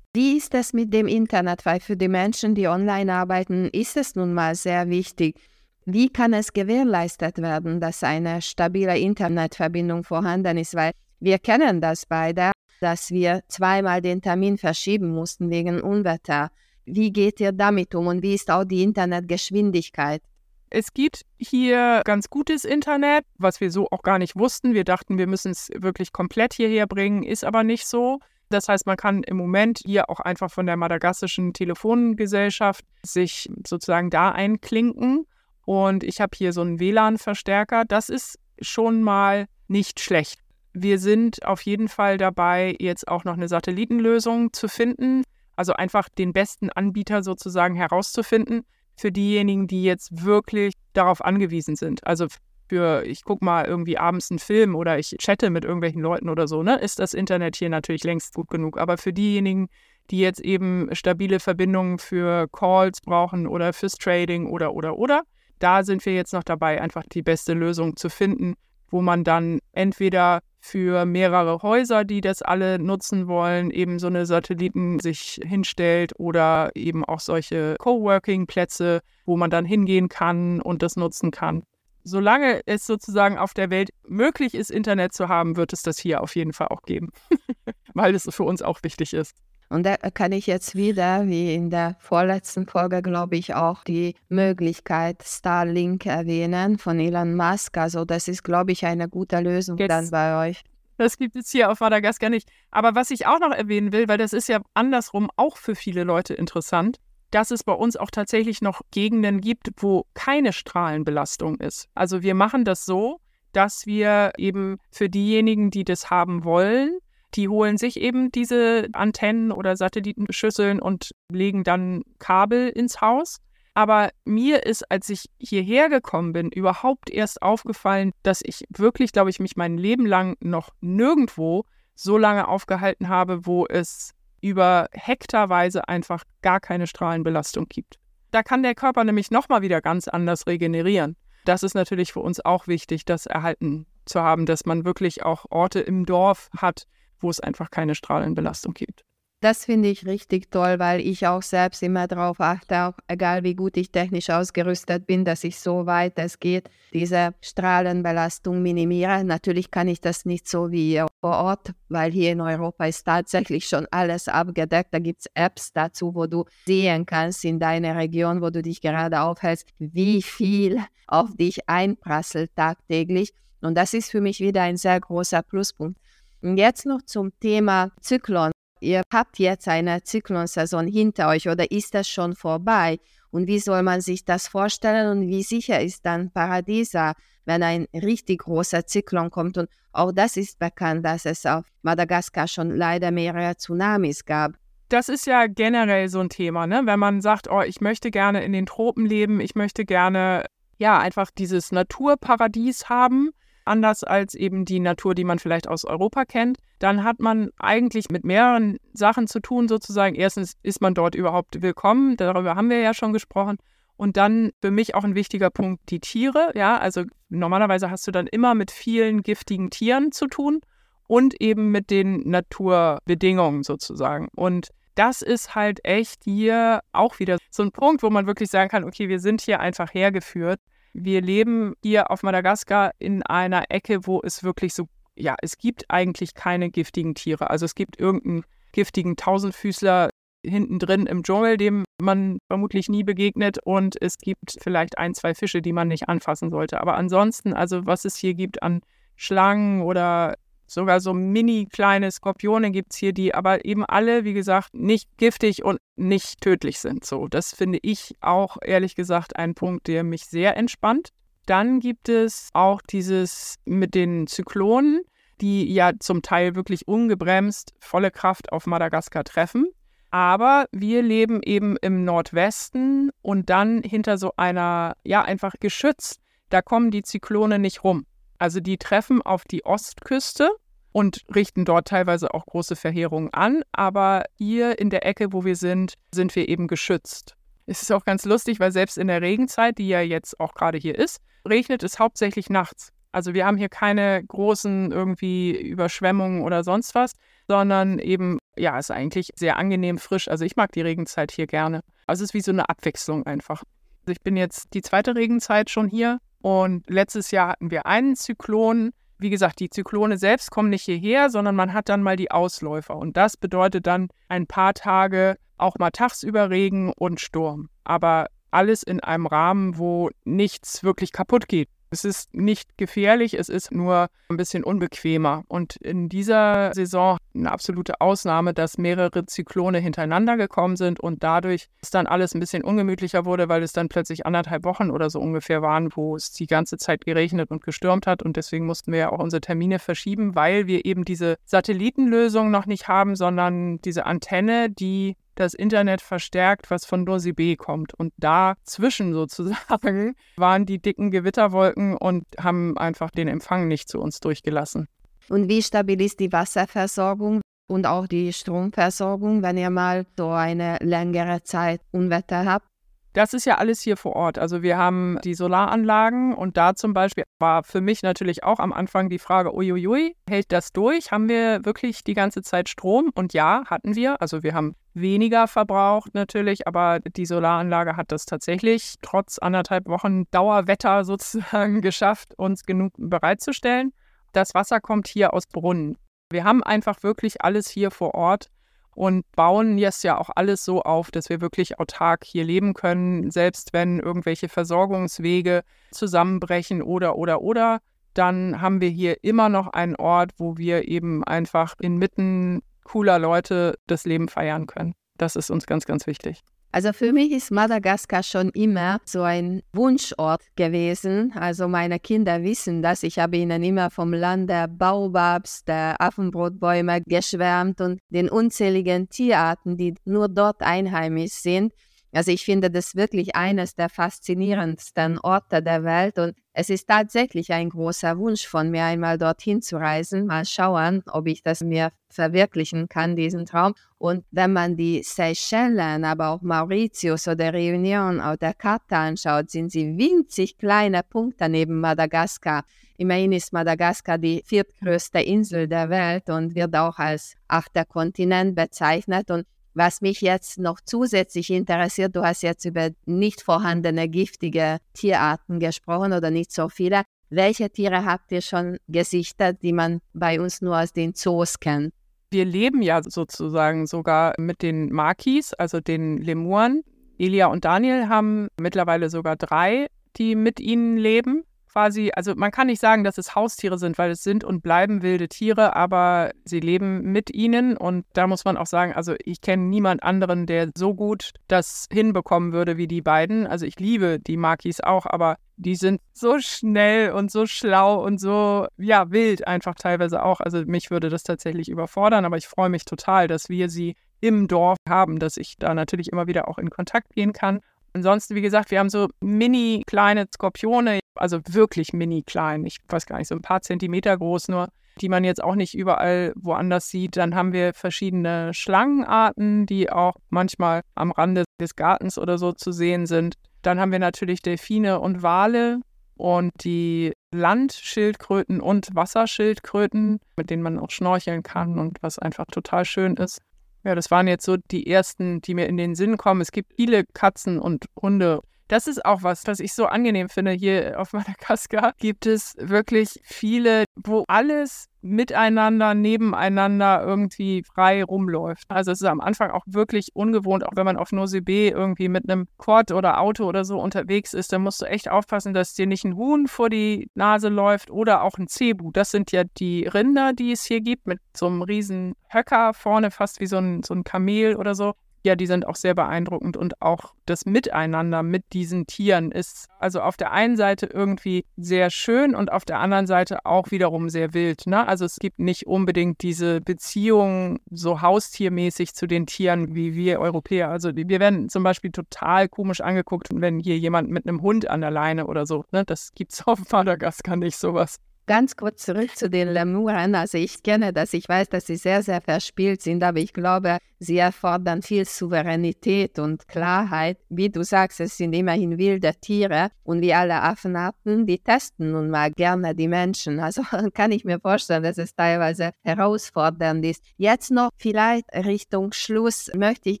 Wie 0.12 0.36
ist 0.36 0.54
es 0.54 0.72
mit 0.72 0.92
dem 0.92 1.08
Internet? 1.08 1.64
Weil 1.64 1.80
für 1.80 1.96
die 1.96 2.08
Menschen, 2.08 2.54
die 2.54 2.68
online 2.68 3.12
arbeiten, 3.12 3.68
ist 3.68 3.96
es 3.96 4.14
nun 4.14 4.32
mal 4.32 4.54
sehr 4.54 4.88
wichtig. 4.88 5.40
Wie 5.86 6.08
kann 6.08 6.32
es 6.32 6.52
gewährleistet 6.52 7.38
werden, 7.38 7.80
dass 7.80 8.04
eine 8.04 8.40
stabile 8.40 8.98
Internetverbindung 8.98 10.04
vorhanden 10.04 10.56
ist? 10.56 10.74
Weil 10.74 10.92
wir 11.20 11.38
kennen 11.38 11.80
das 11.80 12.06
beide, 12.06 12.52
dass 12.80 13.10
wir 13.10 13.42
zweimal 13.48 14.02
den 14.02 14.20
Termin 14.20 14.58
verschieben 14.58 15.10
mussten 15.10 15.50
wegen 15.50 15.80
Unwetter. 15.80 16.50
Wie 16.84 17.12
geht 17.12 17.40
ihr 17.40 17.52
damit 17.52 17.94
um 17.94 18.08
und 18.08 18.22
wie 18.22 18.34
ist 18.34 18.50
auch 18.50 18.64
die 18.64 18.82
Internetgeschwindigkeit? 18.82 20.22
Es 20.70 20.92
gibt 20.92 21.22
hier 21.38 22.02
ganz 22.04 22.28
gutes 22.28 22.64
Internet, 22.64 23.24
was 23.38 23.60
wir 23.60 23.70
so 23.70 23.88
auch 23.90 24.02
gar 24.02 24.18
nicht 24.18 24.36
wussten. 24.36 24.74
Wir 24.74 24.84
dachten, 24.84 25.18
wir 25.18 25.26
müssen 25.26 25.52
es 25.52 25.70
wirklich 25.74 26.12
komplett 26.12 26.52
hierher 26.52 26.86
bringen, 26.86 27.22
ist 27.22 27.44
aber 27.44 27.62
nicht 27.62 27.86
so. 27.86 28.18
Das 28.50 28.68
heißt, 28.68 28.86
man 28.86 28.96
kann 28.96 29.22
im 29.22 29.36
Moment 29.36 29.80
hier 29.84 30.10
auch 30.10 30.20
einfach 30.20 30.50
von 30.50 30.66
der 30.66 30.76
madagassischen 30.76 31.52
Telefongesellschaft 31.52 32.84
sich 33.02 33.48
sozusagen 33.66 34.10
da 34.10 34.32
einklinken. 34.32 35.26
Und 35.64 36.04
ich 36.04 36.20
habe 36.20 36.36
hier 36.36 36.52
so 36.52 36.60
einen 36.60 36.78
WLAN-Verstärker. 36.78 37.84
Das 37.84 38.08
ist 38.08 38.38
schon 38.60 39.02
mal 39.02 39.46
nicht 39.68 40.00
schlecht. 40.00 40.43
Wir 40.74 40.98
sind 40.98 41.44
auf 41.46 41.62
jeden 41.62 41.88
Fall 41.88 42.18
dabei, 42.18 42.76
jetzt 42.80 43.06
auch 43.06 43.24
noch 43.24 43.34
eine 43.34 43.48
Satellitenlösung 43.48 44.52
zu 44.52 44.68
finden. 44.68 45.22
Also 45.56 45.72
einfach 45.72 46.08
den 46.08 46.32
besten 46.32 46.68
Anbieter 46.68 47.22
sozusagen 47.22 47.76
herauszufinden 47.76 48.62
für 48.96 49.12
diejenigen, 49.12 49.68
die 49.68 49.84
jetzt 49.84 50.24
wirklich 50.24 50.74
darauf 50.92 51.24
angewiesen 51.24 51.76
sind. 51.76 52.04
Also 52.04 52.26
für, 52.68 53.04
ich 53.06 53.22
gucke 53.22 53.44
mal 53.44 53.66
irgendwie 53.66 53.98
abends 53.98 54.32
einen 54.32 54.40
Film 54.40 54.74
oder 54.74 54.98
ich 54.98 55.14
chatte 55.18 55.50
mit 55.50 55.64
irgendwelchen 55.64 56.02
Leuten 56.02 56.28
oder 56.28 56.48
so, 56.48 56.64
ne, 56.64 56.78
ist 56.80 56.98
das 56.98 57.14
Internet 57.14 57.54
hier 57.54 57.68
natürlich 57.68 58.02
längst 58.02 58.34
gut 58.34 58.48
genug. 58.48 58.78
Aber 58.78 58.98
für 58.98 59.12
diejenigen, 59.12 59.68
die 60.10 60.18
jetzt 60.18 60.40
eben 60.40 60.88
stabile 60.92 61.38
Verbindungen 61.38 61.98
für 61.98 62.48
Calls 62.48 63.00
brauchen 63.00 63.46
oder 63.46 63.72
fürs 63.72 63.94
Trading 63.94 64.46
oder, 64.46 64.74
oder, 64.74 64.98
oder, 64.98 65.22
da 65.60 65.84
sind 65.84 66.04
wir 66.04 66.14
jetzt 66.14 66.32
noch 66.32 66.42
dabei, 66.42 66.80
einfach 66.80 67.04
die 67.10 67.22
beste 67.22 67.52
Lösung 67.52 67.96
zu 67.96 68.10
finden, 68.10 68.54
wo 68.90 69.02
man 69.02 69.24
dann 69.24 69.60
entweder 69.72 70.40
für 70.64 71.04
mehrere 71.04 71.60
Häuser, 71.62 72.04
die 72.04 72.22
das 72.22 72.40
alle 72.40 72.78
nutzen 72.78 73.28
wollen, 73.28 73.70
eben 73.70 73.98
so 73.98 74.06
eine 74.06 74.24
Satelliten 74.24 74.98
sich 74.98 75.38
hinstellt 75.44 76.14
oder 76.16 76.70
eben 76.74 77.04
auch 77.04 77.20
solche 77.20 77.76
Coworking-Plätze, 77.78 79.02
wo 79.26 79.36
man 79.36 79.50
dann 79.50 79.66
hingehen 79.66 80.08
kann 80.08 80.62
und 80.62 80.82
das 80.82 80.96
nutzen 80.96 81.30
kann. 81.30 81.64
Solange 82.02 82.62
es 82.64 82.86
sozusagen 82.86 83.36
auf 83.36 83.52
der 83.52 83.68
Welt 83.68 83.90
möglich 84.08 84.54
ist, 84.54 84.70
Internet 84.70 85.12
zu 85.12 85.28
haben, 85.28 85.58
wird 85.58 85.74
es 85.74 85.82
das 85.82 85.98
hier 85.98 86.22
auf 86.22 86.34
jeden 86.34 86.54
Fall 86.54 86.68
auch 86.68 86.82
geben, 86.82 87.10
weil 87.92 88.14
es 88.14 88.26
für 88.34 88.44
uns 88.44 88.62
auch 88.62 88.82
wichtig 88.82 89.12
ist. 89.12 89.36
Und 89.68 89.84
da 89.84 89.96
kann 89.96 90.32
ich 90.32 90.46
jetzt 90.46 90.74
wieder, 90.74 91.26
wie 91.26 91.54
in 91.54 91.70
der 91.70 91.96
vorletzten 91.98 92.66
Folge, 92.66 93.02
glaube 93.02 93.36
ich, 93.36 93.54
auch 93.54 93.84
die 93.84 94.14
Möglichkeit 94.28 95.22
Starlink 95.24 96.06
erwähnen 96.06 96.78
von 96.78 97.00
Elon 97.00 97.34
Musk. 97.34 97.76
Also 97.76 98.04
das 98.04 98.28
ist, 98.28 98.42
glaube 98.42 98.72
ich, 98.72 98.84
eine 98.86 99.08
gute 99.08 99.40
Lösung 99.40 99.78
jetzt, 99.78 99.90
dann 99.90 100.10
bei 100.10 100.48
euch. 100.48 100.62
Das 100.96 101.18
gibt 101.18 101.34
es 101.34 101.50
hier 101.50 101.70
auf 101.70 101.80
Madagaskar 101.80 102.30
nicht. 102.30 102.48
Aber 102.70 102.94
was 102.94 103.10
ich 103.10 103.26
auch 103.26 103.40
noch 103.40 103.52
erwähnen 103.52 103.92
will, 103.92 104.06
weil 104.08 104.18
das 104.18 104.32
ist 104.32 104.48
ja 104.48 104.60
andersrum 104.74 105.30
auch 105.36 105.56
für 105.56 105.74
viele 105.74 106.04
Leute 106.04 106.34
interessant, 106.34 106.98
dass 107.30 107.50
es 107.50 107.64
bei 107.64 107.72
uns 107.72 107.96
auch 107.96 108.10
tatsächlich 108.12 108.62
noch 108.62 108.82
Gegenden 108.92 109.40
gibt, 109.40 109.70
wo 109.78 110.06
keine 110.14 110.52
Strahlenbelastung 110.52 111.56
ist. 111.56 111.88
Also 111.94 112.22
wir 112.22 112.34
machen 112.34 112.64
das 112.64 112.84
so, 112.84 113.18
dass 113.52 113.86
wir 113.86 114.32
eben 114.38 114.78
für 114.90 115.08
diejenigen, 115.08 115.70
die 115.70 115.84
das 115.84 116.10
haben 116.10 116.44
wollen, 116.44 116.98
die 117.34 117.48
holen 117.48 117.78
sich 117.78 118.00
eben 118.00 118.30
diese 118.30 118.88
Antennen 118.92 119.52
oder 119.52 119.76
Satellitenschüsseln 119.76 120.80
und 120.80 121.10
legen 121.30 121.64
dann 121.64 122.02
Kabel 122.18 122.68
ins 122.68 123.00
Haus. 123.00 123.38
Aber 123.74 124.10
mir 124.24 124.64
ist, 124.66 124.88
als 124.90 125.08
ich 125.10 125.30
hierher 125.38 125.88
gekommen 125.88 126.32
bin, 126.32 126.50
überhaupt 126.50 127.10
erst 127.10 127.42
aufgefallen, 127.42 128.12
dass 128.22 128.40
ich 128.42 128.64
wirklich, 128.68 129.10
glaube 129.10 129.30
ich, 129.30 129.40
mich 129.40 129.56
mein 129.56 129.76
Leben 129.76 130.06
lang 130.06 130.36
noch 130.40 130.70
nirgendwo 130.80 131.64
so 131.96 132.16
lange 132.16 132.46
aufgehalten 132.46 133.08
habe, 133.08 133.46
wo 133.46 133.66
es 133.66 134.12
über 134.40 134.88
hektarweise 134.92 135.88
einfach 135.88 136.22
gar 136.42 136.60
keine 136.60 136.86
Strahlenbelastung 136.86 137.66
gibt. 137.68 137.98
Da 138.30 138.42
kann 138.42 138.62
der 138.62 138.74
Körper 138.74 139.02
nämlich 139.02 139.30
nochmal 139.30 139.62
wieder 139.62 139.80
ganz 139.80 140.06
anders 140.06 140.46
regenerieren. 140.46 141.16
Das 141.44 141.62
ist 141.62 141.74
natürlich 141.74 142.12
für 142.12 142.20
uns 142.20 142.44
auch 142.44 142.68
wichtig, 142.68 143.04
das 143.04 143.26
erhalten 143.26 143.86
zu 144.06 144.20
haben, 144.20 144.46
dass 144.46 144.66
man 144.66 144.84
wirklich 144.84 145.22
auch 145.22 145.46
Orte 145.50 145.80
im 145.80 146.06
Dorf 146.06 146.48
hat, 146.56 146.86
wo 147.20 147.30
es 147.30 147.40
einfach 147.40 147.70
keine 147.70 147.94
Strahlenbelastung 147.94 148.74
gibt. 148.74 149.04
Das 149.44 149.66
finde 149.66 149.90
ich 149.90 150.06
richtig 150.06 150.50
toll, 150.50 150.78
weil 150.78 151.00
ich 151.02 151.26
auch 151.26 151.42
selbst 151.42 151.82
immer 151.82 152.06
darauf 152.06 152.40
achte, 152.40 152.84
auch 152.84 152.94
egal 153.08 153.42
wie 153.42 153.54
gut 153.54 153.76
ich 153.76 153.90
technisch 153.90 154.30
ausgerüstet 154.30 155.06
bin, 155.06 155.26
dass 155.26 155.44
ich 155.44 155.58
so 155.58 155.84
weit 155.84 156.14
es 156.16 156.38
geht, 156.38 156.70
diese 156.94 157.34
Strahlenbelastung 157.42 158.62
minimiere. 158.62 159.22
Natürlich 159.22 159.70
kann 159.70 159.86
ich 159.86 160.00
das 160.00 160.24
nicht 160.24 160.48
so 160.48 160.72
wie 160.72 161.04
vor 161.20 161.36
Ort, 161.36 161.72
weil 161.90 162.10
hier 162.10 162.32
in 162.32 162.40
Europa 162.40 162.86
ist 162.86 163.04
tatsächlich 163.04 163.68
schon 163.68 163.86
alles 163.90 164.28
abgedeckt. 164.28 164.94
Da 164.94 164.98
gibt 164.98 165.20
es 165.20 165.30
Apps 165.34 165.74
dazu, 165.74 166.14
wo 166.14 166.26
du 166.26 166.46
sehen 166.64 167.04
kannst 167.04 167.44
in 167.44 167.58
deiner 167.60 167.96
Region, 167.96 168.40
wo 168.40 168.48
du 168.48 168.62
dich 168.62 168.80
gerade 168.80 169.20
aufhältst, 169.20 169.66
wie 169.78 170.22
viel 170.22 170.80
auf 171.06 171.36
dich 171.36 171.68
einprasselt 171.68 172.56
tagtäglich. 172.56 173.34
Und 173.60 173.74
das 173.74 173.92
ist 173.92 174.10
für 174.10 174.22
mich 174.22 174.40
wieder 174.40 174.62
ein 174.62 174.78
sehr 174.78 174.98
großer 174.98 175.42
Pluspunkt. 175.42 175.98
Und 176.44 176.58
jetzt 176.58 176.84
noch 176.84 177.00
zum 177.00 177.32
Thema 177.40 177.90
Zyklon. 178.02 178.52
Ihr 178.80 179.00
habt 179.10 179.38
jetzt 179.38 179.66
eine 179.66 180.02
Zyklonsaison 180.02 180.86
hinter 180.86 181.28
euch 181.28 181.48
oder 181.48 181.70
ist 181.70 181.94
das 181.94 182.06
schon 182.06 182.36
vorbei? 182.36 182.98
Und 183.30 183.46
wie 183.46 183.58
soll 183.58 183.82
man 183.82 184.02
sich 184.02 184.26
das 184.26 184.46
vorstellen 184.46 185.10
und 185.10 185.26
wie 185.26 185.42
sicher 185.42 185.80
ist 185.80 186.04
dann 186.04 186.30
Paradiesa, 186.30 187.14
wenn 187.46 187.62
ein 187.62 187.86
richtig 187.94 188.42
großer 188.42 188.86
Zyklon 188.86 189.30
kommt? 189.30 189.56
Und 189.56 189.70
auch 189.92 190.12
das 190.12 190.36
ist 190.36 190.58
bekannt, 190.58 191.06
dass 191.06 191.24
es 191.24 191.46
auf 191.46 191.64
Madagaskar 191.80 192.46
schon 192.46 192.76
leider 192.76 193.10
mehrere 193.10 193.56
Tsunamis 193.56 194.26
gab. 194.26 194.52
Das 194.90 195.08
ist 195.08 195.26
ja 195.26 195.46
generell 195.46 196.10
so 196.10 196.20
ein 196.20 196.28
Thema, 196.28 196.66
ne? 196.66 196.82
Wenn 196.84 196.98
man 196.98 197.22
sagt, 197.22 197.50
oh, 197.50 197.62
ich 197.62 197.80
möchte 197.80 198.10
gerne 198.10 198.44
in 198.44 198.52
den 198.52 198.66
Tropen 198.66 199.06
leben, 199.06 199.40
ich 199.40 199.54
möchte 199.54 199.86
gerne 199.86 200.44
ja 200.76 200.98
einfach 200.98 201.30
dieses 201.30 201.72
Naturparadies 201.72 202.90
haben, 202.90 203.30
anders 203.64 204.04
als 204.04 204.34
eben 204.34 204.64
die 204.64 204.80
Natur, 204.80 205.14
die 205.14 205.24
man 205.24 205.38
vielleicht 205.38 205.68
aus 205.68 205.84
Europa 205.84 206.24
kennt, 206.24 206.58
dann 206.78 207.04
hat 207.04 207.20
man 207.20 207.50
eigentlich 207.58 208.10
mit 208.10 208.24
mehreren 208.24 208.78
Sachen 208.92 209.26
zu 209.26 209.40
tun 209.40 209.68
sozusagen. 209.68 210.14
Erstens 210.14 210.54
ist 210.62 210.80
man 210.80 210.94
dort 210.94 211.14
überhaupt 211.14 211.62
willkommen, 211.62 212.16
darüber 212.16 212.56
haben 212.56 212.70
wir 212.70 212.80
ja 212.80 212.94
schon 212.94 213.12
gesprochen. 213.12 213.58
Und 213.96 214.16
dann 214.16 214.50
für 214.60 214.72
mich 214.72 214.94
auch 214.96 215.04
ein 215.04 215.14
wichtiger 215.14 215.50
Punkt 215.50 215.88
die 215.90 216.00
Tiere. 216.00 216.50
Ja, 216.56 216.78
also 216.78 217.04
normalerweise 217.28 217.90
hast 217.90 218.06
du 218.06 218.10
dann 218.10 218.26
immer 218.26 218.54
mit 218.54 218.72
vielen 218.72 219.22
giftigen 219.22 219.70
Tieren 219.70 220.10
zu 220.10 220.26
tun 220.26 220.62
und 221.06 221.40
eben 221.40 221.70
mit 221.70 221.90
den 221.90 222.28
Naturbedingungen 222.28 223.62
sozusagen. 223.62 224.28
Und 224.34 224.70
das 224.96 225.22
ist 225.22 225.54
halt 225.54 225.84
echt 225.84 226.24
hier 226.24 226.80
auch 226.92 227.18
wieder 227.18 227.38
so 227.50 227.62
ein 227.62 227.72
Punkt, 227.72 228.02
wo 228.02 228.10
man 228.10 228.26
wirklich 228.26 228.50
sagen 228.50 228.68
kann, 228.68 228.84
okay, 228.84 229.08
wir 229.08 229.20
sind 229.20 229.40
hier 229.40 229.60
einfach 229.60 229.92
hergeführt 229.94 230.60
wir 230.94 231.20
leben 231.20 231.74
hier 231.82 232.10
auf 232.10 232.22
Madagaskar 232.22 232.92
in 232.98 233.22
einer 233.22 233.64
Ecke, 233.68 234.06
wo 234.06 234.20
es 234.22 234.44
wirklich 234.44 234.74
so, 234.74 234.88
ja, 235.16 235.34
es 235.42 235.58
gibt 235.58 235.84
eigentlich 235.88 236.34
keine 236.34 236.70
giftigen 236.70 237.14
Tiere. 237.14 237.50
Also 237.50 237.64
es 237.66 237.74
gibt 237.74 237.98
irgendeinen 238.00 238.44
giftigen 238.72 239.16
Tausendfüßler 239.16 240.10
hinten 240.44 240.78
drin 240.78 241.06
im 241.06 241.22
Dschungel, 241.22 241.56
dem 241.56 241.84
man 242.00 242.38
vermutlich 242.48 242.88
nie 242.88 243.02
begegnet. 243.02 243.58
Und 243.64 244.00
es 244.00 244.18
gibt 244.18 244.56
vielleicht 244.60 244.96
ein, 244.98 245.14
zwei 245.14 245.34
Fische, 245.34 245.62
die 245.62 245.72
man 245.72 245.88
nicht 245.88 246.08
anfassen 246.08 246.50
sollte. 246.50 246.80
Aber 246.80 246.96
ansonsten, 246.96 247.52
also 247.52 247.86
was 247.86 248.04
es 248.04 248.16
hier 248.16 248.34
gibt 248.34 248.62
an 248.62 248.80
Schlangen 249.16 249.82
oder 249.82 250.36
Sogar 250.66 251.00
so 251.00 251.12
mini 251.12 251.66
kleine 251.70 252.10
Skorpione 252.10 252.70
gibt 252.70 252.92
es 252.92 252.98
hier, 252.98 253.12
die 253.12 253.34
aber 253.34 253.64
eben 253.64 253.84
alle, 253.84 254.24
wie 254.24 254.32
gesagt, 254.32 254.74
nicht 254.74 255.08
giftig 255.18 255.64
und 255.64 255.78
nicht 255.96 256.40
tödlich 256.40 256.78
sind. 256.78 257.04
So, 257.04 257.28
das 257.28 257.54
finde 257.54 257.78
ich 257.82 258.14
auch 258.20 258.56
ehrlich 258.62 258.94
gesagt 258.94 259.36
ein 259.36 259.54
Punkt, 259.54 259.86
der 259.86 260.04
mich 260.04 260.24
sehr 260.24 260.56
entspannt. 260.56 261.10
Dann 261.46 261.80
gibt 261.80 262.08
es 262.08 262.48
auch 262.54 262.80
dieses 262.80 263.56
mit 263.64 263.94
den 263.94 264.26
Zyklonen, 264.26 265.02
die 265.40 265.72
ja 265.72 265.92
zum 265.98 266.22
Teil 266.22 266.54
wirklich 266.54 266.88
ungebremst 266.88 267.74
volle 267.80 268.10
Kraft 268.10 268.52
auf 268.52 268.66
Madagaskar 268.66 269.24
treffen. 269.24 269.66
Aber 270.10 270.66
wir 270.70 271.02
leben 271.02 271.42
eben 271.42 271.76
im 271.82 272.04
Nordwesten 272.04 273.10
und 273.20 273.50
dann 273.50 273.82
hinter 273.82 274.16
so 274.16 274.32
einer, 274.36 274.96
ja, 275.02 275.22
einfach 275.22 275.54
geschützt. 275.58 276.20
Da 276.50 276.62
kommen 276.62 276.92
die 276.92 277.02
Zyklone 277.02 277.58
nicht 277.58 277.82
rum. 277.82 278.06
Also 278.38 278.60
die 278.60 278.78
treffen 278.78 279.22
auf 279.22 279.44
die 279.44 279.64
Ostküste 279.64 280.50
und 280.92 281.22
richten 281.34 281.64
dort 281.64 281.88
teilweise 281.88 282.34
auch 282.34 282.46
große 282.46 282.76
Verheerungen 282.76 283.32
an. 283.32 283.62
Aber 283.72 284.24
hier 284.36 284.78
in 284.78 284.90
der 284.90 285.04
Ecke, 285.06 285.32
wo 285.32 285.44
wir 285.44 285.56
sind, 285.56 285.94
sind 286.12 286.34
wir 286.36 286.48
eben 286.48 286.68
geschützt. 286.68 287.34
Es 287.66 287.82
ist 287.82 287.92
auch 287.92 288.04
ganz 288.04 288.24
lustig, 288.24 288.60
weil 288.60 288.72
selbst 288.72 288.98
in 288.98 289.08
der 289.08 289.22
Regenzeit, 289.22 289.78
die 289.78 289.88
ja 289.88 290.00
jetzt 290.00 290.38
auch 290.38 290.54
gerade 290.54 290.78
hier 290.78 290.98
ist, 290.98 291.20
regnet 291.48 291.82
es 291.82 291.98
hauptsächlich 291.98 292.50
nachts. 292.50 292.90
Also 293.10 293.32
wir 293.32 293.46
haben 293.46 293.56
hier 293.56 293.68
keine 293.68 294.24
großen 294.24 294.90
irgendwie 294.90 295.56
Überschwemmungen 295.56 296.42
oder 296.42 296.64
sonst 296.64 296.94
was, 296.94 297.12
sondern 297.46 297.98
eben, 298.00 298.38
ja, 298.56 298.78
ist 298.78 298.90
eigentlich 298.90 299.30
sehr 299.36 299.56
angenehm 299.56 299.98
frisch. 299.98 300.28
Also 300.28 300.44
ich 300.44 300.56
mag 300.56 300.72
die 300.72 300.80
Regenzeit 300.80 301.30
hier 301.30 301.46
gerne. 301.46 301.80
Also 302.06 302.24
es 302.24 302.30
ist 302.30 302.34
wie 302.34 302.40
so 302.40 302.50
eine 302.50 302.68
Abwechslung 302.68 303.24
einfach. 303.24 303.62
Also 304.02 304.12
ich 304.12 304.20
bin 304.20 304.36
jetzt 304.36 304.74
die 304.74 304.82
zweite 304.82 305.14
Regenzeit 305.14 305.70
schon 305.70 305.88
hier 305.88 306.18
und 306.44 306.84
letztes 306.90 307.30
Jahr 307.30 307.48
hatten 307.48 307.70
wir 307.70 307.86
einen 307.86 308.16
Zyklon. 308.16 308.90
Wie 309.16 309.30
gesagt, 309.30 309.60
die 309.60 309.70
Zyklone 309.70 310.18
selbst 310.18 310.50
kommen 310.50 310.68
nicht 310.68 310.82
hierher, 310.82 311.30
sondern 311.30 311.56
man 311.56 311.72
hat 311.72 311.88
dann 311.88 312.02
mal 312.02 312.16
die 312.16 312.30
Ausläufer. 312.30 312.96
Und 312.96 313.16
das 313.16 313.38
bedeutet 313.38 313.86
dann 313.86 314.08
ein 314.28 314.46
paar 314.46 314.74
Tage 314.74 315.38
auch 315.56 315.78
mal 315.78 315.90
tagsüber 315.90 316.50
Regen 316.50 316.92
und 316.92 317.18
Sturm. 317.18 317.70
Aber 317.84 318.26
alles 318.50 318.82
in 318.82 319.00
einem 319.00 319.24
Rahmen, 319.26 319.78
wo 319.78 320.10
nichts 320.26 320.84
wirklich 320.84 321.12
kaputt 321.12 321.48
geht. 321.48 321.70
Es 321.94 322.04
ist 322.04 322.34
nicht 322.34 322.76
gefährlich, 322.76 323.38
es 323.38 323.48
ist 323.48 323.70
nur 323.70 324.08
ein 324.28 324.36
bisschen 324.36 324.64
unbequemer. 324.64 325.44
Und 325.46 325.76
in 325.76 326.08
dieser 326.08 326.74
Saison 326.74 327.18
eine 327.32 327.52
absolute 327.52 328.00
Ausnahme, 328.00 328.52
dass 328.52 328.78
mehrere 328.78 329.26
Zyklone 329.26 329.78
hintereinander 329.78 330.36
gekommen 330.36 330.74
sind 330.74 330.98
und 330.98 331.22
dadurch 331.22 331.68
es 331.80 331.90
dann 331.90 332.08
alles 332.08 332.34
ein 332.34 332.40
bisschen 332.40 332.64
ungemütlicher 332.64 333.24
wurde, 333.24 333.48
weil 333.48 333.62
es 333.62 333.72
dann 333.72 333.88
plötzlich 333.88 334.26
anderthalb 334.26 334.64
Wochen 334.64 334.90
oder 334.90 335.08
so 335.08 335.20
ungefähr 335.20 335.62
waren, 335.62 335.90
wo 335.94 336.16
es 336.16 336.32
die 336.32 336.48
ganze 336.48 336.78
Zeit 336.78 337.04
geregnet 337.04 337.52
und 337.52 337.62
gestürmt 337.62 338.08
hat. 338.08 338.24
Und 338.24 338.36
deswegen 338.36 338.66
mussten 338.66 338.90
wir 338.90 338.98
ja 338.98 339.12
auch 339.12 339.20
unsere 339.20 339.40
Termine 339.40 339.78
verschieben, 339.78 340.34
weil 340.34 340.66
wir 340.66 340.84
eben 340.84 341.04
diese 341.04 341.36
Satellitenlösung 341.44 342.50
noch 342.50 342.66
nicht 342.66 342.88
haben, 342.88 343.14
sondern 343.14 343.80
diese 343.82 344.04
Antenne, 344.04 344.68
die 344.68 345.14
das 345.34 345.54
Internet 345.54 346.00
verstärkt, 346.00 346.70
was 346.70 346.84
von 346.84 347.06
Dosi 347.06 347.32
B 347.32 347.56
kommt. 347.56 347.94
Und 347.94 348.12
dazwischen 348.16 349.12
sozusagen 349.14 350.14
waren 350.36 350.66
die 350.66 350.80
dicken 350.80 351.10
Gewitterwolken 351.10 351.96
und 351.96 352.24
haben 352.38 352.76
einfach 352.78 353.10
den 353.10 353.28
Empfang 353.28 353.68
nicht 353.68 353.88
zu 353.88 354.00
uns 354.00 354.20
durchgelassen. 354.20 354.88
Und 355.28 355.48
wie 355.48 355.62
stabil 355.62 356.00
ist 356.02 356.20
die 356.20 356.32
Wasserversorgung 356.32 357.40
und 357.66 357.86
auch 357.86 358.06
die 358.06 358.32
Stromversorgung, 358.32 359.42
wenn 359.42 359.56
ihr 359.56 359.70
mal 359.70 360.06
so 360.16 360.28
eine 360.30 360.76
längere 360.80 361.42
Zeit 361.42 361.80
Unwetter 361.92 362.44
habt? 362.44 362.66
Das 363.14 363.32
ist 363.32 363.44
ja 363.44 363.58
alles 363.58 363.80
hier 363.80 363.96
vor 363.96 364.16
Ort. 364.16 364.40
Also 364.40 364.62
wir 364.62 364.76
haben 364.76 365.20
die 365.22 365.34
Solaranlagen 365.34 366.34
und 366.34 366.56
da 366.56 366.74
zum 366.74 366.94
Beispiel 366.94 367.22
war 367.38 367.62
für 367.62 367.80
mich 367.80 368.02
natürlich 368.02 368.42
auch 368.42 368.58
am 368.58 368.72
Anfang 368.72 369.08
die 369.08 369.20
Frage, 369.20 369.54
uiuiui, 369.54 370.16
hält 370.28 370.50
das 370.50 370.72
durch? 370.72 371.12
Haben 371.12 371.28
wir 371.28 371.64
wirklich 371.64 372.02
die 372.02 372.14
ganze 372.14 372.42
Zeit 372.42 372.68
Strom? 372.68 373.12
Und 373.14 373.32
ja, 373.32 373.62
hatten 373.66 373.94
wir. 373.94 374.20
Also 374.20 374.42
wir 374.42 374.52
haben 374.52 374.74
weniger 374.94 375.46
verbraucht 375.46 376.12
natürlich, 376.14 376.66
aber 376.66 376.98
die 376.98 377.24
Solaranlage 377.24 377.96
hat 377.96 378.10
das 378.10 378.26
tatsächlich 378.26 378.96
trotz 379.00 379.38
anderthalb 379.38 379.86
Wochen 379.86 380.24
Dauerwetter 380.32 381.04
sozusagen 381.04 381.82
geschafft, 381.82 382.36
uns 382.36 382.64
genug 382.64 382.94
bereitzustellen. 382.96 383.92
Das 384.32 384.54
Wasser 384.54 384.80
kommt 384.80 385.06
hier 385.06 385.34
aus 385.34 385.46
Brunnen. 385.46 385.96
Wir 386.30 386.42
haben 386.42 386.64
einfach 386.64 387.04
wirklich 387.04 387.42
alles 387.42 387.68
hier 387.68 387.92
vor 387.92 388.14
Ort 388.14 388.48
und 388.94 389.30
bauen 389.32 389.78
jetzt 389.78 390.04
ja 390.04 390.18
auch 390.18 390.30
alles 390.34 390.64
so 390.64 390.82
auf, 390.82 391.10
dass 391.10 391.28
wir 391.28 391.40
wirklich 391.40 391.78
autark 391.78 392.24
hier 392.24 392.44
leben 392.44 392.74
können, 392.74 393.30
selbst 393.30 393.72
wenn 393.72 393.98
irgendwelche 393.98 394.48
Versorgungswege 394.48 395.62
zusammenbrechen 395.90 396.82
oder 396.82 397.16
oder 397.16 397.42
oder, 397.42 397.80
dann 398.14 398.60
haben 398.60 398.80
wir 398.80 398.88
hier 398.88 399.22
immer 399.22 399.48
noch 399.48 399.68
einen 399.68 399.96
Ort, 399.96 400.32
wo 400.38 400.56
wir 400.56 400.88
eben 400.88 401.24
einfach 401.24 401.74
inmitten 401.80 402.62
cooler 402.84 403.18
Leute 403.18 403.76
das 403.86 404.04
Leben 404.04 404.28
feiern 404.28 404.66
können. 404.66 404.94
Das 405.18 405.36
ist 405.36 405.50
uns 405.50 405.66
ganz, 405.66 405.84
ganz 405.84 406.06
wichtig. 406.06 406.42
Also 406.74 406.92
für 406.92 407.12
mich 407.12 407.30
ist 407.30 407.52
Madagaskar 407.52 408.24
schon 408.24 408.48
immer 408.48 408.98
so 409.04 409.22
ein 409.22 409.62
Wunschort 409.72 410.42
gewesen. 410.56 411.32
Also 411.36 411.68
meine 411.68 412.00
Kinder 412.00 412.42
wissen 412.42 412.82
das. 412.82 413.04
Ich 413.04 413.20
habe 413.20 413.36
ihnen 413.36 413.62
immer 413.62 413.90
vom 413.90 414.12
Land 414.12 414.50
der 414.50 414.66
Baobabs, 414.66 415.62
der 415.64 415.94
Affenbrotbäume 416.00 417.00
geschwärmt 417.06 417.80
und 417.80 418.00
den 418.08 418.28
unzähligen 418.28 419.08
Tierarten, 419.08 419.76
die 419.76 419.94
nur 420.04 420.28
dort 420.28 420.62
einheimisch 420.62 421.34
sind. 421.34 421.72
Also 422.14 422.30
ich 422.30 422.44
finde 422.44 422.70
das 422.70 422.94
wirklich 422.94 423.34
eines 423.34 423.74
der 423.74 423.88
faszinierendsten 423.88 425.18
Orte 425.18 425.62
der 425.62 425.82
Welt 425.82 426.18
und 426.18 426.36
es 426.52 426.70
ist 426.70 426.86
tatsächlich 426.86 427.52
ein 427.52 427.70
großer 427.70 428.16
Wunsch 428.16 428.46
von 428.46 428.70
mir, 428.70 428.84
einmal 428.84 429.18
dorthin 429.18 429.60
zu 429.60 429.76
reisen, 429.76 430.26
mal 430.26 430.44
schauen, 430.44 431.02
ob 431.10 431.26
ich 431.26 431.42
das 431.42 431.60
mir 431.60 431.90
verwirklichen 432.08 432.88
kann, 432.88 433.16
diesen 433.16 433.46
Traum. 433.46 433.74
Und 433.98 434.24
wenn 434.30 434.52
man 434.52 434.76
die 434.76 435.02
Seychellen, 435.02 436.04
aber 436.04 436.28
auch 436.28 436.42
Mauritius 436.42 437.26
oder 437.26 437.52
Reunion 437.52 438.20
auf 438.20 438.36
der 438.36 438.54
Karte 438.54 438.96
anschaut, 438.96 439.50
sind 439.50 439.72
sie 439.72 439.98
winzig 439.98 440.56
kleine 440.56 441.02
Punkte 441.02 441.48
neben 441.48 441.80
Madagaskar. 441.80 442.62
Immerhin 442.96 443.32
ist 443.32 443.52
Madagaskar 443.52 444.18
die 444.18 444.44
viertgrößte 444.46 445.18
Insel 445.18 445.66
der 445.66 445.90
Welt 445.90 446.30
und 446.30 446.54
wird 446.54 446.76
auch 446.76 446.98
als 446.98 447.34
achter 447.48 447.84
Kontinent 447.84 448.54
bezeichnet. 448.54 449.32
Und 449.32 449.46
was 449.74 450.00
mich 450.00 450.20
jetzt 450.20 450.58
noch 450.58 450.80
zusätzlich 450.84 451.50
interessiert, 451.50 452.14
du 452.16 452.22
hast 452.22 452.42
jetzt 452.42 452.64
über 452.64 452.90
nicht 453.06 453.42
vorhandene 453.42 454.08
giftige 454.08 454.78
Tierarten 454.94 455.60
gesprochen 455.60 456.12
oder 456.12 456.30
nicht 456.30 456.52
so 456.52 456.68
viele. 456.68 457.02
Welche 457.30 457.70
Tiere 457.70 458.04
habt 458.04 458.30
ihr 458.32 458.42
schon 458.42 458.78
gesichtet, 458.88 459.62
die 459.62 459.72
man 459.72 460.00
bei 460.12 460.40
uns 460.40 460.60
nur 460.60 460.78
aus 460.80 460.92
den 460.92 461.14
Zoos 461.14 461.58
kennt? 461.58 461.92
Wir 462.30 462.44
leben 462.44 462.82
ja 462.82 463.02
sozusagen 463.02 463.86
sogar 463.86 464.34
mit 464.38 464.62
den 464.62 464.92
Makis, 464.92 465.52
also 465.54 465.80
den 465.80 466.18
Lemuren. 466.18 466.82
Elia 467.18 467.46
und 467.46 467.64
Daniel 467.64 468.08
haben 468.08 468.48
mittlerweile 468.60 469.08
sogar 469.08 469.36
drei, 469.36 469.86
die 470.16 470.34
mit 470.34 470.60
ihnen 470.60 470.96
leben 470.96 471.44
quasi, 471.74 472.12
also 472.14 472.34
man 472.36 472.52
kann 472.52 472.68
nicht 472.68 472.80
sagen, 472.80 473.02
dass 473.02 473.18
es 473.18 473.34
Haustiere 473.34 473.78
sind, 473.78 473.98
weil 473.98 474.12
es 474.12 474.22
sind 474.22 474.44
und 474.44 474.62
bleiben 474.62 475.02
wilde 475.02 475.28
Tiere, 475.28 475.74
aber 475.74 476.30
sie 476.44 476.60
leben 476.60 477.02
mit 477.10 477.34
ihnen 477.34 477.76
und 477.76 478.06
da 478.12 478.28
muss 478.28 478.44
man 478.44 478.56
auch 478.56 478.66
sagen, 478.66 478.92
also 478.92 479.16
ich 479.24 479.40
kenne 479.40 479.64
niemand 479.64 480.04
anderen, 480.04 480.46
der 480.46 480.70
so 480.76 480.94
gut 480.94 481.32
das 481.48 481.88
hinbekommen 481.92 482.52
würde 482.52 482.76
wie 482.76 482.86
die 482.86 483.02
beiden. 483.02 483.48
Also 483.48 483.66
ich 483.66 483.80
liebe 483.80 484.20
die 484.20 484.36
Makis 484.36 484.80
auch, 484.80 485.04
aber 485.04 485.36
die 485.56 485.74
sind 485.74 486.00
so 486.12 486.38
schnell 486.38 487.10
und 487.10 487.32
so 487.32 487.44
schlau 487.44 488.04
und 488.04 488.20
so, 488.20 488.68
ja, 488.76 489.10
wild 489.10 489.46
einfach 489.48 489.74
teilweise 489.74 490.22
auch. 490.22 490.40
Also 490.40 490.62
mich 490.64 490.92
würde 490.92 491.08
das 491.08 491.24
tatsächlich 491.24 491.68
überfordern, 491.68 492.24
aber 492.24 492.36
ich 492.36 492.46
freue 492.46 492.68
mich 492.68 492.84
total, 492.84 493.26
dass 493.26 493.48
wir 493.48 493.68
sie 493.68 493.96
im 494.20 494.46
Dorf 494.46 494.78
haben, 494.88 495.18
dass 495.18 495.36
ich 495.36 495.56
da 495.58 495.74
natürlich 495.74 496.12
immer 496.12 496.28
wieder 496.28 496.46
auch 496.46 496.58
in 496.58 496.70
Kontakt 496.70 497.10
gehen 497.14 497.32
kann. 497.32 497.60
Ansonsten, 497.94 498.34
wie 498.34 498.42
gesagt, 498.42 498.72
wir 498.72 498.80
haben 498.80 498.90
so 498.90 499.08
mini 499.20 499.84
kleine 499.86 500.26
Skorpione, 500.34 500.98
also 501.14 501.40
wirklich 501.48 501.92
mini 501.92 502.22
klein, 502.22 502.66
ich 502.66 502.78
weiß 502.88 503.06
gar 503.06 503.18
nicht, 503.18 503.28
so 503.28 503.36
ein 503.36 503.42
paar 503.42 503.62
Zentimeter 503.62 504.16
groß 504.16 504.48
nur, 504.48 504.68
die 505.00 505.08
man 505.08 505.22
jetzt 505.22 505.42
auch 505.42 505.54
nicht 505.54 505.74
überall 505.76 506.32
woanders 506.34 506.88
sieht. 506.88 507.16
Dann 507.16 507.36
haben 507.36 507.52
wir 507.52 507.72
verschiedene 507.72 508.52
Schlangenarten, 508.52 509.66
die 509.66 509.90
auch 509.90 510.16
manchmal 510.28 510.82
am 510.96 511.12
Rande 511.12 511.44
des 511.60 511.76
Gartens 511.76 512.18
oder 512.18 512.36
so 512.36 512.52
zu 512.52 512.72
sehen 512.72 513.06
sind. 513.06 513.36
Dann 513.62 513.78
haben 513.78 513.92
wir 513.92 514.00
natürlich 514.00 514.42
Delfine 514.42 514.98
und 514.98 515.22
Wale 515.22 515.80
und 516.16 516.52
die 516.64 517.12
Landschildkröten 517.32 518.60
und 518.60 518.88
Wasserschildkröten, 518.94 520.18
mit 520.36 520.50
denen 520.50 520.62
man 520.62 520.78
auch 520.80 520.90
schnorcheln 520.90 521.44
kann 521.44 521.78
und 521.78 521.98
was 522.02 522.18
einfach 522.18 522.46
total 522.46 522.84
schön 522.84 523.16
ist. 523.16 523.40
Ja, 523.84 523.94
das 523.94 524.10
waren 524.10 524.26
jetzt 524.26 524.46
so 524.46 524.56
die 524.56 524.86
ersten, 524.86 525.42
die 525.42 525.54
mir 525.54 525.66
in 525.66 525.76
den 525.76 525.94
Sinn 525.94 526.16
kommen. 526.16 526.40
Es 526.40 526.52
gibt 526.52 526.72
viele 526.74 527.04
Katzen 527.04 527.58
und 527.58 527.84
Hunde 528.00 528.40
Das 528.68 528.86
ist 528.86 529.04
auch 529.04 529.22
was, 529.22 529.46
was 529.46 529.60
ich 529.60 529.74
so 529.74 529.86
angenehm 529.86 530.28
finde. 530.28 530.52
Hier 530.52 530.98
auf 530.98 531.12
Madagaskar 531.12 531.92
gibt 531.98 532.26
es 532.26 532.54
wirklich 532.58 533.20
viele, 533.24 533.84
wo 533.96 534.24
alles 534.26 534.88
miteinander, 535.04 535.92
nebeneinander 535.94 537.02
irgendwie 537.04 537.62
frei 537.62 538.02
rumläuft. 538.02 538.64
Also 538.68 538.90
es 538.90 539.02
ist 539.02 539.06
am 539.06 539.20
Anfang 539.20 539.50
auch 539.50 539.64
wirklich 539.66 540.08
ungewohnt, 540.14 540.64
auch 540.64 540.72
wenn 540.74 540.86
man 540.86 540.96
auf 540.96 541.12
Nosebe 541.12 541.68
irgendwie 541.68 542.08
mit 542.08 542.28
einem 542.28 542.48
Quad 542.56 542.90
oder 542.90 543.20
Auto 543.20 543.44
oder 543.44 543.66
so 543.66 543.78
unterwegs 543.78 544.32
ist, 544.32 544.52
dann 544.52 544.62
musst 544.62 544.80
du 544.80 544.86
echt 544.86 545.10
aufpassen, 545.10 545.52
dass 545.52 545.74
dir 545.74 545.86
nicht 545.86 546.04
ein 546.04 546.16
Huhn 546.16 546.48
vor 546.48 546.70
die 546.70 547.10
Nase 547.14 547.50
läuft 547.50 547.90
oder 547.90 548.22
auch 548.22 548.38
ein 548.38 548.48
Zebu. 548.48 548.90
Das 548.92 549.10
sind 549.10 549.30
ja 549.30 549.44
die 549.44 549.86
Rinder, 549.86 550.32
die 550.32 550.52
es 550.52 550.64
hier 550.64 550.80
gibt, 550.80 551.06
mit 551.06 551.20
so 551.36 551.46
einem 551.46 551.60
riesen 551.60 552.14
Höcker 552.30 552.72
vorne, 552.72 553.10
fast 553.10 553.40
wie 553.40 553.46
so 553.46 553.58
ein, 553.58 553.82
so 553.82 553.92
ein 553.92 554.04
Kamel 554.04 554.56
oder 554.56 554.74
so 554.74 554.94
ja, 555.24 555.36
die 555.36 555.46
sind 555.46 555.66
auch 555.66 555.76
sehr 555.76 555.94
beeindruckend 555.94 556.56
und 556.56 556.82
auch 556.82 557.14
das 557.24 557.46
Miteinander 557.46 558.22
mit 558.22 558.44
diesen 558.52 558.86
Tieren 558.86 559.32
ist 559.32 559.68
also 559.78 560.02
auf 560.02 560.18
der 560.18 560.32
einen 560.32 560.56
Seite 560.56 560.86
irgendwie 560.86 561.46
sehr 561.56 561.88
schön 561.88 562.34
und 562.34 562.52
auf 562.52 562.66
der 562.66 562.78
anderen 562.78 563.06
Seite 563.06 563.46
auch 563.46 563.70
wiederum 563.70 564.10
sehr 564.10 564.34
wild. 564.34 564.66
Ne? 564.66 564.86
Also 564.86 565.06
es 565.06 565.16
gibt 565.16 565.38
nicht 565.38 565.66
unbedingt 565.66 566.22
diese 566.22 566.60
Beziehung 566.60 567.58
so 567.70 568.02
haustiermäßig 568.02 568.94
zu 568.94 569.06
den 569.06 569.26
Tieren 569.26 569.74
wie 569.74 569.94
wir 569.94 570.20
Europäer. 570.20 570.68
Also 570.68 570.94
wir 570.94 571.20
werden 571.20 571.48
zum 571.48 571.62
Beispiel 571.62 571.90
total 571.90 572.48
komisch 572.48 572.82
angeguckt, 572.82 573.28
wenn 573.32 573.58
hier 573.58 573.78
jemand 573.78 574.10
mit 574.10 574.28
einem 574.28 574.42
Hund 574.42 574.68
an 574.68 574.82
der 574.82 574.90
Leine 574.90 575.26
oder 575.26 575.46
so. 575.46 575.64
Ne? 575.72 575.84
Das 575.86 576.12
gibt 576.14 576.34
es 576.34 576.42
auf 576.46 576.70
Madagaskar 576.70 577.36
nicht 577.36 577.56
sowas. 577.56 577.98
Ganz 578.26 578.56
kurz 578.56 578.86
zurück 578.86 579.14
zu 579.14 579.28
den 579.28 579.48
Lemuren. 579.52 580.14
Also 580.14 580.38
ich 580.38 580.62
kenne 580.62 580.94
das, 580.94 581.12
ich 581.12 581.28
weiß, 581.28 581.50
dass 581.50 581.66
sie 581.66 581.76
sehr, 581.76 582.02
sehr 582.02 582.22
verspielt 582.22 582.80
sind, 582.80 583.02
aber 583.02 583.18
ich 583.18 583.34
glaube, 583.34 583.76
sie 583.98 584.16
erfordern 584.16 584.80
viel 584.80 585.04
Souveränität 585.04 586.18
und 586.18 586.48
Klarheit. 586.48 587.18
Wie 587.28 587.50
du 587.50 587.62
sagst, 587.62 588.00
es 588.00 588.16
sind 588.16 588.32
immerhin 588.32 588.78
wilde 588.78 589.12
Tiere 589.20 589.68
und 589.82 590.00
wie 590.00 590.14
alle 590.14 590.40
Affenarten, 590.42 591.26
die 591.26 591.38
testen 591.38 591.92
nun 591.92 592.08
mal 592.08 592.30
gerne 592.30 592.74
die 592.74 592.88
Menschen. 592.88 593.40
Also 593.40 593.62
kann 593.94 594.10
ich 594.10 594.24
mir 594.24 594.40
vorstellen, 594.40 594.84
dass 594.84 594.96
es 594.96 595.14
teilweise 595.14 595.72
herausfordernd 595.82 596.84
ist. 596.86 597.04
Jetzt 597.18 597.50
noch 597.50 597.68
vielleicht 597.76 598.24
Richtung 598.34 598.92
Schluss 598.92 599.50
möchte 599.54 599.90
ich 599.90 600.00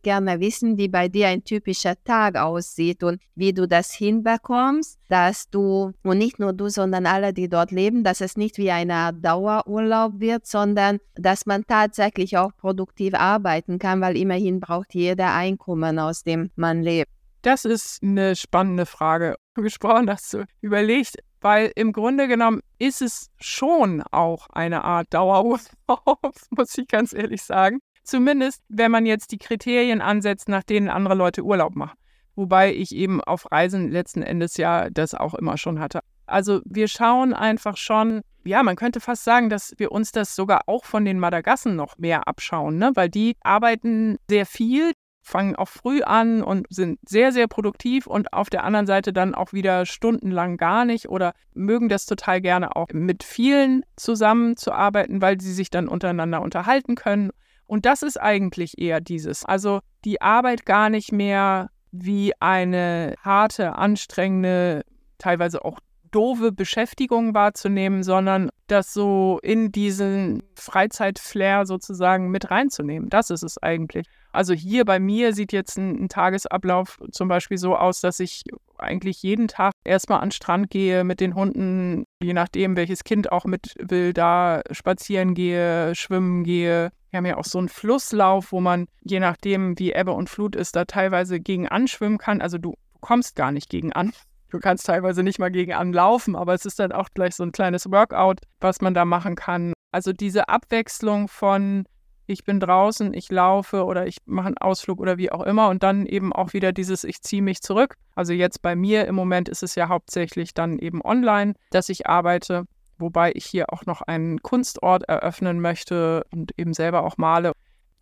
gerne 0.00 0.40
wissen, 0.40 0.78
wie 0.78 0.88
bei 0.88 1.08
dir 1.08 1.28
ein 1.28 1.44
typischer 1.44 1.94
Tag 2.04 2.36
aussieht 2.36 3.02
und 3.02 3.20
wie 3.34 3.52
du 3.52 3.68
das 3.68 3.92
hinbekommst, 3.92 4.98
dass 5.08 5.50
du, 5.50 5.92
und 6.02 6.18
nicht 6.18 6.38
nur 6.38 6.54
du, 6.54 6.68
sondern 6.68 7.04
alle, 7.06 7.34
die 7.34 7.48
dort 7.48 7.70
leben, 7.70 8.02
dass 8.02 8.13
es 8.20 8.36
nicht 8.36 8.58
wie 8.58 8.70
eine 8.70 9.12
Dauerurlaub 9.12 10.20
wird, 10.20 10.46
sondern 10.46 10.98
dass 11.14 11.46
man 11.46 11.66
tatsächlich 11.66 12.36
auch 12.36 12.50
produktiv 12.56 13.14
arbeiten 13.14 13.78
kann, 13.78 14.00
weil 14.00 14.16
immerhin 14.16 14.60
braucht 14.60 14.94
jeder 14.94 15.34
Einkommen, 15.34 15.98
aus 15.98 16.24
dem 16.24 16.50
man 16.56 16.82
lebt. 16.82 17.10
Das 17.42 17.64
ist 17.64 18.02
eine 18.02 18.36
spannende 18.36 18.86
Frage. 18.86 19.36
Gesprochen 19.54 20.10
hast 20.10 20.32
du 20.32 20.44
überlegt, 20.60 21.16
weil 21.40 21.70
im 21.76 21.92
Grunde 21.92 22.26
genommen 22.26 22.60
ist 22.78 23.02
es 23.02 23.28
schon 23.38 24.02
auch 24.10 24.48
eine 24.50 24.82
Art 24.82 25.12
Dauerurlaub, 25.12 25.58
muss 26.50 26.78
ich 26.78 26.88
ganz 26.88 27.12
ehrlich 27.12 27.42
sagen. 27.42 27.80
Zumindest, 28.02 28.62
wenn 28.68 28.90
man 28.90 29.06
jetzt 29.06 29.30
die 29.32 29.38
Kriterien 29.38 30.00
ansetzt, 30.00 30.48
nach 30.48 30.62
denen 30.62 30.88
andere 30.88 31.14
Leute 31.14 31.42
Urlaub 31.42 31.74
machen. 31.74 31.98
Wobei 32.34 32.74
ich 32.74 32.94
eben 32.94 33.22
auf 33.22 33.50
Reisen 33.52 33.90
letzten 33.90 34.22
Endes 34.22 34.56
ja 34.56 34.90
das 34.90 35.14
auch 35.14 35.34
immer 35.34 35.56
schon 35.56 35.80
hatte. 35.80 36.00
Also 36.26 36.60
wir 36.64 36.88
schauen 36.88 37.34
einfach 37.34 37.76
schon, 37.76 38.22
ja, 38.44 38.62
man 38.62 38.76
könnte 38.76 39.00
fast 39.00 39.24
sagen, 39.24 39.48
dass 39.50 39.74
wir 39.78 39.92
uns 39.92 40.12
das 40.12 40.34
sogar 40.34 40.62
auch 40.66 40.84
von 40.84 41.04
den 41.04 41.18
Madagassen 41.18 41.76
noch 41.76 41.98
mehr 41.98 42.28
abschauen, 42.28 42.78
ne? 42.78 42.92
weil 42.94 43.08
die 43.08 43.36
arbeiten 43.42 44.18
sehr 44.28 44.46
viel, 44.46 44.92
fangen 45.22 45.56
auch 45.56 45.68
früh 45.68 46.02
an 46.02 46.42
und 46.42 46.66
sind 46.68 46.98
sehr, 47.08 47.32
sehr 47.32 47.48
produktiv 47.48 48.06
und 48.06 48.32
auf 48.32 48.50
der 48.50 48.64
anderen 48.64 48.86
Seite 48.86 49.12
dann 49.12 49.34
auch 49.34 49.52
wieder 49.52 49.86
stundenlang 49.86 50.58
gar 50.58 50.84
nicht 50.84 51.08
oder 51.08 51.32
mögen 51.54 51.88
das 51.88 52.04
total 52.04 52.40
gerne 52.42 52.76
auch 52.76 52.88
mit 52.92 53.24
vielen 53.24 53.84
zusammenzuarbeiten, 53.96 55.22
weil 55.22 55.40
sie 55.40 55.52
sich 55.52 55.70
dann 55.70 55.88
untereinander 55.88 56.42
unterhalten 56.42 56.94
können. 56.94 57.30
Und 57.66 57.86
das 57.86 58.02
ist 58.02 58.20
eigentlich 58.20 58.78
eher 58.78 59.00
dieses. 59.00 59.46
Also 59.46 59.80
die 60.04 60.20
Arbeit 60.20 60.66
gar 60.66 60.90
nicht 60.90 61.12
mehr 61.12 61.70
wie 61.90 62.32
eine 62.40 63.14
harte, 63.22 63.76
anstrengende, 63.76 64.84
teilweise 65.18 65.64
auch 65.64 65.80
doofe 66.14 66.52
Beschäftigung 66.52 67.34
wahrzunehmen, 67.34 68.04
sondern 68.04 68.50
das 68.68 68.92
so 68.94 69.40
in 69.42 69.72
diesen 69.72 70.42
Freizeitflair 70.54 71.66
sozusagen 71.66 72.30
mit 72.30 72.50
reinzunehmen. 72.50 73.08
Das 73.08 73.30
ist 73.30 73.42
es 73.42 73.60
eigentlich. 73.60 74.06
Also 74.32 74.54
hier 74.54 74.84
bei 74.84 75.00
mir 75.00 75.32
sieht 75.32 75.52
jetzt 75.52 75.76
ein, 75.76 76.04
ein, 76.04 76.08
Tagesablauf 76.08 76.98
zum 77.10 77.28
Beispiel 77.28 77.58
so 77.58 77.76
aus, 77.76 78.00
dass 78.00 78.20
ich 78.20 78.44
eigentlich 78.78 79.22
jeden 79.22 79.48
Tag 79.48 79.72
erstmal 79.84 80.20
an 80.20 80.28
den 80.28 80.32
Strand 80.32 80.70
gehe 80.70 81.04
mit 81.04 81.20
den 81.20 81.34
Hunden, 81.34 82.04
je 82.22 82.32
nachdem, 82.32 82.76
welches 82.76 83.04
Kind 83.04 83.32
auch 83.32 83.44
mit 83.44 83.74
will, 83.78 84.12
da 84.12 84.62
spazieren 84.70 85.34
gehe, 85.34 85.94
schwimmen 85.94 86.44
gehe. 86.44 86.90
Wir 87.10 87.18
haben 87.18 87.26
ja 87.26 87.36
auch 87.36 87.44
so 87.44 87.58
einen 87.58 87.68
Flusslauf, 87.68 88.52
wo 88.52 88.60
man, 88.60 88.86
je 89.02 89.20
nachdem, 89.20 89.78
wie 89.78 89.92
Ebbe 89.92 90.12
und 90.12 90.30
Flut 90.30 90.56
ist, 90.56 90.76
da 90.76 90.84
teilweise 90.84 91.40
gegen 91.40 91.68
anschwimmen 91.68 92.18
kann. 92.18 92.40
Also 92.40 92.58
du 92.58 92.74
kommst 93.00 93.36
gar 93.36 93.52
nicht 93.52 93.68
gegen 93.68 93.92
an. 93.92 94.12
Du 94.54 94.60
kannst 94.60 94.86
teilweise 94.86 95.24
nicht 95.24 95.40
mal 95.40 95.50
gegen 95.50 95.72
anlaufen, 95.72 96.36
aber 96.36 96.54
es 96.54 96.64
ist 96.64 96.78
dann 96.78 96.92
auch 96.92 97.08
gleich 97.12 97.34
so 97.34 97.42
ein 97.42 97.50
kleines 97.50 97.90
Workout, 97.90 98.38
was 98.60 98.80
man 98.80 98.94
da 98.94 99.04
machen 99.04 99.34
kann. 99.34 99.72
Also 99.90 100.12
diese 100.12 100.48
Abwechslung 100.48 101.26
von 101.26 101.86
ich 102.26 102.44
bin 102.44 102.60
draußen, 102.60 103.14
ich 103.14 103.32
laufe 103.32 103.84
oder 103.84 104.06
ich 104.06 104.18
mache 104.26 104.46
einen 104.46 104.58
Ausflug 104.58 105.00
oder 105.00 105.18
wie 105.18 105.32
auch 105.32 105.42
immer 105.42 105.70
und 105.70 105.82
dann 105.82 106.06
eben 106.06 106.32
auch 106.32 106.52
wieder 106.52 106.70
dieses 106.70 107.02
ich 107.02 107.20
ziehe 107.20 107.42
mich 107.42 107.62
zurück. 107.62 107.96
Also 108.14 108.32
jetzt 108.32 108.62
bei 108.62 108.76
mir 108.76 109.08
im 109.08 109.16
Moment 109.16 109.48
ist 109.48 109.64
es 109.64 109.74
ja 109.74 109.88
hauptsächlich 109.88 110.54
dann 110.54 110.78
eben 110.78 111.02
online, 111.02 111.54
dass 111.72 111.88
ich 111.88 112.06
arbeite, 112.06 112.62
wobei 112.96 113.32
ich 113.34 113.46
hier 113.46 113.72
auch 113.72 113.86
noch 113.86 114.02
einen 114.02 114.40
Kunstort 114.40 115.02
eröffnen 115.08 115.58
möchte 115.58 116.22
und 116.30 116.52
eben 116.56 116.74
selber 116.74 117.02
auch 117.02 117.16
male. 117.16 117.54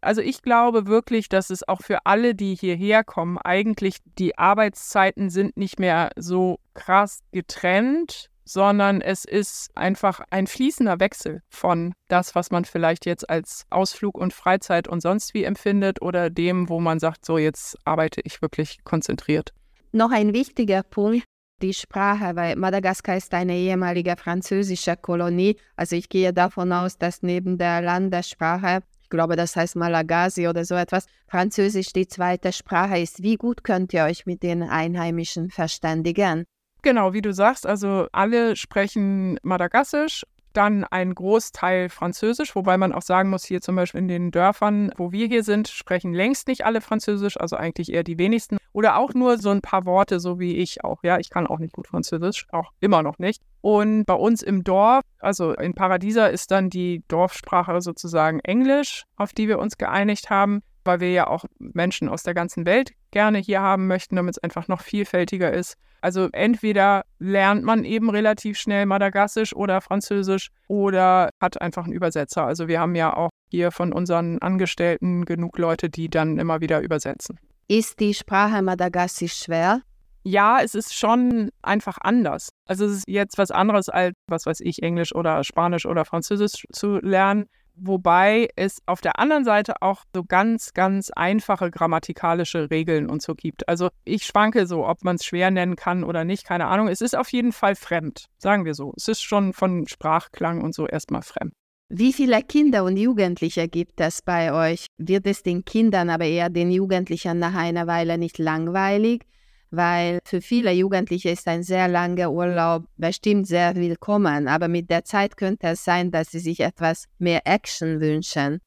Also 0.02 0.20
ich 0.20 0.42
glaube 0.42 0.86
wirklich, 0.86 1.28
dass 1.28 1.50
es 1.50 1.66
auch 1.66 1.80
für 1.80 2.06
alle, 2.06 2.34
die 2.34 2.56
hierher 2.56 3.04
kommen, 3.04 3.38
eigentlich 3.38 3.98
die 4.18 4.36
Arbeitszeiten 4.36 5.30
sind 5.30 5.56
nicht 5.56 5.78
mehr 5.78 6.10
so 6.16 6.58
krass 6.74 7.20
getrennt, 7.30 8.28
sondern 8.44 9.00
es 9.00 9.24
ist 9.24 9.70
einfach 9.76 10.20
ein 10.30 10.48
fließender 10.48 10.98
Wechsel 10.98 11.42
von 11.48 11.94
das, 12.08 12.34
was 12.34 12.50
man 12.50 12.64
vielleicht 12.64 13.06
jetzt 13.06 13.30
als 13.30 13.64
Ausflug 13.70 14.18
und 14.18 14.32
Freizeit 14.32 14.88
und 14.88 15.00
sonst 15.00 15.34
wie 15.34 15.44
empfindet 15.44 16.02
oder 16.02 16.30
dem, 16.30 16.68
wo 16.68 16.80
man 16.80 16.98
sagt, 16.98 17.24
so 17.24 17.38
jetzt 17.38 17.78
arbeite 17.84 18.20
ich 18.24 18.42
wirklich 18.42 18.82
konzentriert. 18.82 19.54
Noch 19.92 20.10
ein 20.10 20.32
wichtiger 20.32 20.82
Punkt, 20.82 21.24
die 21.62 21.74
Sprache, 21.74 22.34
weil 22.34 22.56
Madagaskar 22.56 23.16
ist 23.16 23.32
eine 23.34 23.54
ehemalige 23.54 24.16
französische 24.16 24.96
Kolonie. 24.96 25.56
Also 25.76 25.94
ich 25.94 26.08
gehe 26.08 26.32
davon 26.32 26.72
aus, 26.72 26.98
dass 26.98 27.22
neben 27.22 27.56
der 27.56 27.82
Landessprache 27.82 28.82
glaube, 29.12 29.36
das 29.36 29.54
heißt 29.54 29.76
Malagasy 29.76 30.48
oder 30.48 30.64
so 30.64 30.74
etwas, 30.74 31.06
Französisch 31.28 31.92
die 31.92 32.08
zweite 32.08 32.52
Sprache 32.52 32.98
ist. 32.98 33.22
Wie 33.22 33.36
gut 33.36 33.62
könnt 33.62 33.92
ihr 33.92 34.04
euch 34.04 34.26
mit 34.26 34.42
den 34.42 34.64
Einheimischen 34.64 35.50
verständigen? 35.50 36.44
Genau, 36.82 37.12
wie 37.12 37.22
du 37.22 37.32
sagst, 37.32 37.64
also 37.64 38.08
alle 38.10 38.56
sprechen 38.56 39.38
Madagassisch 39.42 40.24
dann 40.52 40.84
ein 40.84 41.14
Großteil 41.14 41.88
Französisch, 41.88 42.54
wobei 42.54 42.76
man 42.76 42.92
auch 42.92 43.02
sagen 43.02 43.30
muss, 43.30 43.44
hier 43.44 43.60
zum 43.60 43.76
Beispiel 43.76 44.00
in 44.00 44.08
den 44.08 44.30
Dörfern, 44.30 44.92
wo 44.96 45.12
wir 45.12 45.26
hier 45.26 45.42
sind, 45.42 45.68
sprechen 45.68 46.14
längst 46.14 46.48
nicht 46.48 46.64
alle 46.64 46.80
Französisch, 46.80 47.38
also 47.38 47.56
eigentlich 47.56 47.92
eher 47.92 48.04
die 48.04 48.18
wenigsten. 48.18 48.58
Oder 48.72 48.96
auch 48.96 49.12
nur 49.14 49.38
so 49.38 49.50
ein 49.50 49.60
paar 49.60 49.84
Worte, 49.84 50.18
so 50.18 50.38
wie 50.38 50.56
ich 50.56 50.82
auch. 50.82 51.02
Ja, 51.02 51.18
ich 51.18 51.30
kann 51.30 51.46
auch 51.46 51.58
nicht 51.58 51.74
gut 51.74 51.88
Französisch, 51.88 52.46
auch 52.52 52.72
immer 52.80 53.02
noch 53.02 53.18
nicht. 53.18 53.42
Und 53.60 54.04
bei 54.04 54.14
uns 54.14 54.42
im 54.42 54.64
Dorf, 54.64 55.02
also 55.18 55.52
in 55.52 55.74
Paradiesa, 55.74 56.26
ist 56.26 56.50
dann 56.50 56.70
die 56.70 57.04
Dorfsprache 57.08 57.80
sozusagen 57.80 58.40
Englisch, 58.40 59.04
auf 59.16 59.32
die 59.32 59.48
wir 59.48 59.58
uns 59.58 59.76
geeinigt 59.76 60.30
haben 60.30 60.62
weil 60.84 61.00
wir 61.00 61.12
ja 61.12 61.26
auch 61.26 61.44
Menschen 61.58 62.08
aus 62.08 62.22
der 62.22 62.34
ganzen 62.34 62.66
Welt 62.66 62.92
gerne 63.12 63.38
hier 63.38 63.60
haben 63.60 63.86
möchten, 63.86 64.16
damit 64.16 64.36
es 64.36 64.42
einfach 64.42 64.66
noch 64.66 64.80
vielfältiger 64.80 65.52
ist. 65.52 65.76
Also 66.00 66.28
entweder 66.32 67.04
lernt 67.20 67.62
man 67.62 67.84
eben 67.84 68.10
relativ 68.10 68.58
schnell 68.58 68.86
Madagassisch 68.86 69.54
oder 69.54 69.80
Französisch 69.80 70.50
oder 70.66 71.30
hat 71.40 71.60
einfach 71.60 71.84
einen 71.84 71.92
Übersetzer. 71.92 72.44
Also 72.44 72.66
wir 72.66 72.80
haben 72.80 72.96
ja 72.96 73.16
auch 73.16 73.30
hier 73.50 73.70
von 73.70 73.92
unseren 73.92 74.38
Angestellten 74.40 75.24
genug 75.24 75.58
Leute, 75.58 75.88
die 75.88 76.08
dann 76.08 76.38
immer 76.38 76.60
wieder 76.60 76.80
übersetzen. 76.80 77.38
Ist 77.68 78.00
die 78.00 78.14
Sprache 78.14 78.62
Madagassisch 78.62 79.34
schwer? 79.34 79.82
Ja, 80.24 80.60
es 80.62 80.74
ist 80.74 80.94
schon 80.94 81.50
einfach 81.62 81.98
anders. 82.00 82.48
Also 82.66 82.84
es 82.86 82.98
ist 82.98 83.04
jetzt 83.08 83.38
was 83.38 83.50
anderes 83.50 83.88
als, 83.88 84.14
was 84.28 84.46
weiß 84.46 84.60
ich, 84.60 84.82
Englisch 84.82 85.14
oder 85.14 85.42
Spanisch 85.44 85.86
oder 85.86 86.04
Französisch 86.04 86.64
zu 86.72 86.98
lernen. 86.98 87.46
Wobei 87.74 88.48
es 88.56 88.82
auf 88.86 89.00
der 89.00 89.18
anderen 89.18 89.44
Seite 89.44 89.80
auch 89.80 90.04
so 90.14 90.24
ganz, 90.24 90.72
ganz 90.74 91.10
einfache 91.10 91.70
grammatikalische 91.70 92.70
Regeln 92.70 93.08
und 93.08 93.22
so 93.22 93.34
gibt. 93.34 93.68
Also 93.68 93.88
ich 94.04 94.24
schwanke 94.24 94.66
so, 94.66 94.86
ob 94.86 95.04
man 95.04 95.16
es 95.16 95.24
schwer 95.24 95.50
nennen 95.50 95.76
kann 95.76 96.04
oder 96.04 96.24
nicht, 96.24 96.44
keine 96.44 96.66
Ahnung. 96.66 96.88
Es 96.88 97.00
ist 97.00 97.16
auf 97.16 97.32
jeden 97.32 97.52
Fall 97.52 97.74
fremd, 97.74 98.26
sagen 98.38 98.64
wir 98.64 98.74
so. 98.74 98.92
Es 98.96 99.08
ist 99.08 99.22
schon 99.22 99.52
von 99.52 99.86
Sprachklang 99.88 100.60
und 100.60 100.74
so 100.74 100.86
erstmal 100.86 101.22
fremd. 101.22 101.52
Wie 101.88 102.12
viele 102.14 102.42
Kinder 102.42 102.84
und 102.84 102.96
Jugendliche 102.96 103.68
gibt 103.68 104.00
es 104.00 104.22
bei 104.22 104.52
euch? 104.52 104.86
Wird 104.96 105.26
es 105.26 105.42
den 105.42 105.64
Kindern, 105.64 106.08
aber 106.08 106.24
eher 106.24 106.48
den 106.48 106.70
Jugendlichen 106.70 107.38
nach 107.38 107.54
einer 107.54 107.86
Weile 107.86 108.16
nicht 108.16 108.38
langweilig? 108.38 109.26
Weil 109.72 110.20
für 110.24 110.40
viele 110.40 110.70
Jugendliche 110.72 111.30
ist 111.30 111.48
ein 111.48 111.62
sehr 111.62 111.88
langer 111.88 112.30
Urlaub 112.30 112.84
bestimmt 112.96 113.46
sehr 113.46 113.74
willkommen, 113.74 114.46
aber 114.46 114.68
mit 114.68 114.90
der 114.90 115.04
Zeit 115.04 115.36
könnte 115.36 115.68
es 115.68 115.84
sein, 115.84 116.10
dass 116.10 116.30
sie 116.30 116.38
sich 116.38 116.60
etwas 116.60 117.08
mehr 117.18 117.40
Action 117.46 118.00
wünschen. 118.00 118.60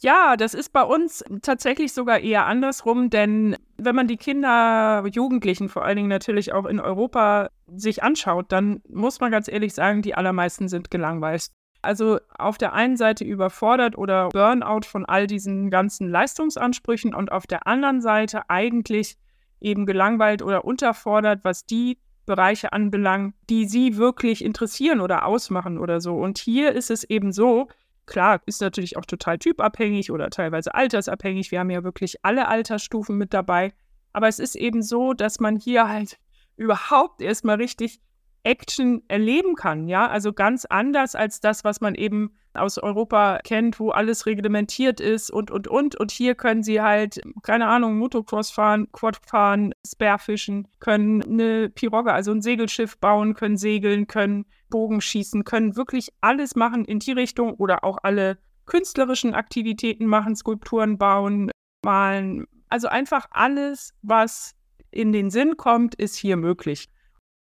Ja, 0.00 0.36
das 0.36 0.54
ist 0.54 0.72
bei 0.72 0.82
uns 0.82 1.24
tatsächlich 1.42 1.92
sogar 1.92 2.20
eher 2.20 2.46
andersrum, 2.46 3.10
denn 3.10 3.56
wenn 3.78 3.96
man 3.96 4.06
die 4.06 4.16
Kinder, 4.16 5.04
Jugendlichen 5.12 5.68
vor 5.68 5.84
allen 5.84 5.96
Dingen 5.96 6.08
natürlich 6.08 6.52
auch 6.52 6.66
in 6.66 6.78
Europa 6.78 7.48
sich 7.66 8.04
anschaut, 8.04 8.52
dann 8.52 8.80
muss 8.88 9.18
man 9.18 9.32
ganz 9.32 9.48
ehrlich 9.48 9.74
sagen, 9.74 10.02
die 10.02 10.14
allermeisten 10.14 10.68
sind 10.68 10.92
gelangweilt. 10.92 11.48
Also 11.82 12.18
auf 12.36 12.58
der 12.58 12.74
einen 12.74 12.96
Seite 12.96 13.24
überfordert 13.24 13.98
oder 13.98 14.28
Burnout 14.28 14.82
von 14.84 15.04
all 15.04 15.26
diesen 15.26 15.70
ganzen 15.70 16.08
Leistungsansprüchen 16.08 17.12
und 17.12 17.32
auf 17.32 17.46
der 17.46 17.66
anderen 17.66 18.00
Seite 18.00 18.48
eigentlich 18.48 19.16
eben 19.60 19.86
gelangweilt 19.86 20.42
oder 20.42 20.64
unterfordert, 20.64 21.40
was 21.42 21.66
die 21.66 21.98
Bereiche 22.26 22.72
anbelangt, 22.72 23.34
die 23.48 23.66
sie 23.66 23.96
wirklich 23.96 24.44
interessieren 24.44 25.00
oder 25.00 25.24
ausmachen 25.24 25.78
oder 25.78 26.00
so. 26.00 26.14
Und 26.14 26.38
hier 26.38 26.72
ist 26.72 26.90
es 26.90 27.02
eben 27.04 27.32
so, 27.32 27.68
klar, 28.06 28.40
ist 28.46 28.60
natürlich 28.60 28.96
auch 28.96 29.06
total 29.06 29.38
typabhängig 29.38 30.12
oder 30.12 30.30
teilweise 30.30 30.74
altersabhängig. 30.74 31.50
Wir 31.50 31.60
haben 31.60 31.70
ja 31.70 31.84
wirklich 31.84 32.24
alle 32.24 32.48
Altersstufen 32.48 33.16
mit 33.16 33.32
dabei. 33.32 33.72
Aber 34.12 34.28
es 34.28 34.38
ist 34.38 34.56
eben 34.56 34.82
so, 34.82 35.12
dass 35.14 35.40
man 35.40 35.56
hier 35.56 35.88
halt 35.88 36.18
überhaupt 36.56 37.20
erstmal 37.22 37.56
richtig 37.56 38.00
Action 38.42 39.02
erleben 39.08 39.54
kann, 39.54 39.88
ja, 39.88 40.08
also 40.08 40.32
ganz 40.32 40.64
anders 40.64 41.14
als 41.14 41.40
das, 41.40 41.64
was 41.64 41.80
man 41.80 41.94
eben 41.94 42.32
aus 42.54 42.78
Europa 42.78 43.38
kennt, 43.44 43.78
wo 43.78 43.90
alles 43.90 44.26
reglementiert 44.26 45.00
ist 45.00 45.30
und, 45.30 45.50
und, 45.50 45.68
und. 45.68 45.96
Und 45.96 46.10
hier 46.10 46.34
können 46.34 46.62
sie 46.62 46.80
halt, 46.80 47.20
keine 47.42 47.68
Ahnung, 47.68 47.98
Motocross 47.98 48.50
fahren, 48.50 48.90
Quad 48.92 49.18
fahren, 49.26 49.72
Spearfischen, 49.86 50.68
können 50.80 51.22
eine 51.22 51.68
Pirogge, 51.70 52.12
also 52.12 52.32
ein 52.32 52.42
Segelschiff 52.42 52.98
bauen, 52.98 53.34
können 53.34 53.56
segeln, 53.56 54.06
können 54.06 54.46
Bogen 54.70 55.00
schießen, 55.00 55.44
können 55.44 55.76
wirklich 55.76 56.10
alles 56.20 56.56
machen 56.56 56.84
in 56.84 56.98
die 56.98 57.12
Richtung 57.12 57.54
oder 57.54 57.84
auch 57.84 57.98
alle 58.02 58.38
künstlerischen 58.66 59.34
Aktivitäten 59.34 60.06
machen, 60.06 60.36
Skulpturen 60.36 60.98
bauen, 60.98 61.50
malen. 61.84 62.46
Also 62.68 62.88
einfach 62.88 63.26
alles, 63.30 63.94
was 64.02 64.54
in 64.90 65.12
den 65.12 65.30
Sinn 65.30 65.56
kommt, 65.56 65.94
ist 65.94 66.16
hier 66.16 66.36
möglich. 66.36 66.88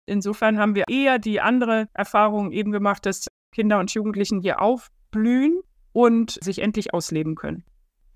Insofern 0.08 0.58
haben 0.58 0.74
wir 0.74 0.84
eher 0.88 1.18
die 1.18 1.40
andere 1.40 1.88
Erfahrung 1.92 2.52
eben 2.52 2.72
gemacht, 2.72 3.06
dass 3.06 3.26
Kinder 3.52 3.78
und 3.78 3.92
Jugendlichen 3.92 4.40
hier 4.40 4.60
aufblühen 4.60 5.60
und 5.92 6.38
sich 6.42 6.60
endlich 6.60 6.94
ausleben 6.94 7.34
können. 7.34 7.64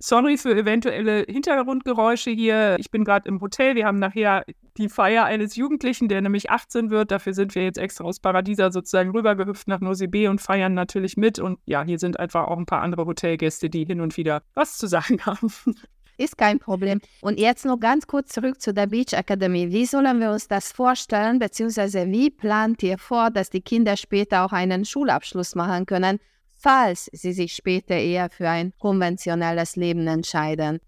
Sorry 0.05 0.37
für 0.37 0.53
eventuelle 0.57 1.25
Hintergrundgeräusche 1.29 2.31
hier. 2.31 2.77
Ich 2.81 2.91
bin 2.91 3.05
gerade 3.05 3.29
im 3.29 3.41
Hotel. 3.41 3.77
Wir 3.77 3.87
haben 3.87 4.01
nachher 4.01 4.45
die 4.77 4.89
Feier 4.89 5.25
eines 5.25 5.55
Jugendlichen, 5.55 6.09
der 6.09 6.21
nämlich 6.21 6.51
18 6.51 6.91
wird. 6.91 7.13
Dafür 7.13 7.35
sind 7.35 7.55
wir 7.55 7.63
jetzt 7.63 7.79
extra 7.79 8.03
aus 8.03 8.19
Paradiesa 8.19 8.73
sozusagen 8.73 9.11
rübergehüpft 9.11 9.69
nach 9.69 9.79
Nosebe 9.79 10.29
und 10.29 10.41
feiern 10.41 10.75
natürlich 10.75 11.17
mit. 11.17 11.39
Und 11.39 11.61
ja, 11.67 11.85
hier 11.85 12.01
sind 12.01 12.19
einfach 12.19 12.49
auch 12.49 12.59
ein 12.59 12.67
paar 12.67 12.83
andere 12.83 13.07
Hotelgäste, 13.07 13.71
die 13.71 13.85
hin 13.85 14.01
und 14.01 14.17
wieder 14.17 14.43
was 14.55 14.77
zu 14.77 14.89
sagen 14.89 15.21
haben. 15.25 15.53
Ist 16.23 16.38
kein 16.38 16.61
Problem. 16.61 17.00
Und 17.21 17.41
jetzt 17.41 17.64
noch 17.64 17.81
ganz 17.81 18.07
kurz 18.07 18.29
zurück 18.29 18.61
zu 18.61 18.73
der 18.73 18.87
Beach 18.87 19.12
Academy. 19.12 19.73
Wie 19.73 19.87
sollen 19.87 20.21
wir 20.21 20.31
uns 20.31 20.47
das 20.47 20.71
vorstellen, 20.71 21.41
beziehungsweise 21.41 22.07
wie 22.07 22.31
plant 22.31 22.81
ihr 22.85 22.97
vor, 22.97 23.31
dass 23.31 23.50
die 23.50 23.61
Kinder 23.61 23.97
später 23.97 24.45
auch 24.45 24.52
einen 24.52 24.85
Schulabschluss 24.85 25.57
machen 25.57 25.85
können, 25.85 26.21
falls 26.61 27.11
sie 27.12 27.33
sich 27.33 27.55
später 27.55 27.97
eher 27.97 28.31
für 28.31 28.49
ein 28.49 28.73
konventionelles 28.79 29.75
Leben 29.75 30.07
entscheiden? 30.07 30.79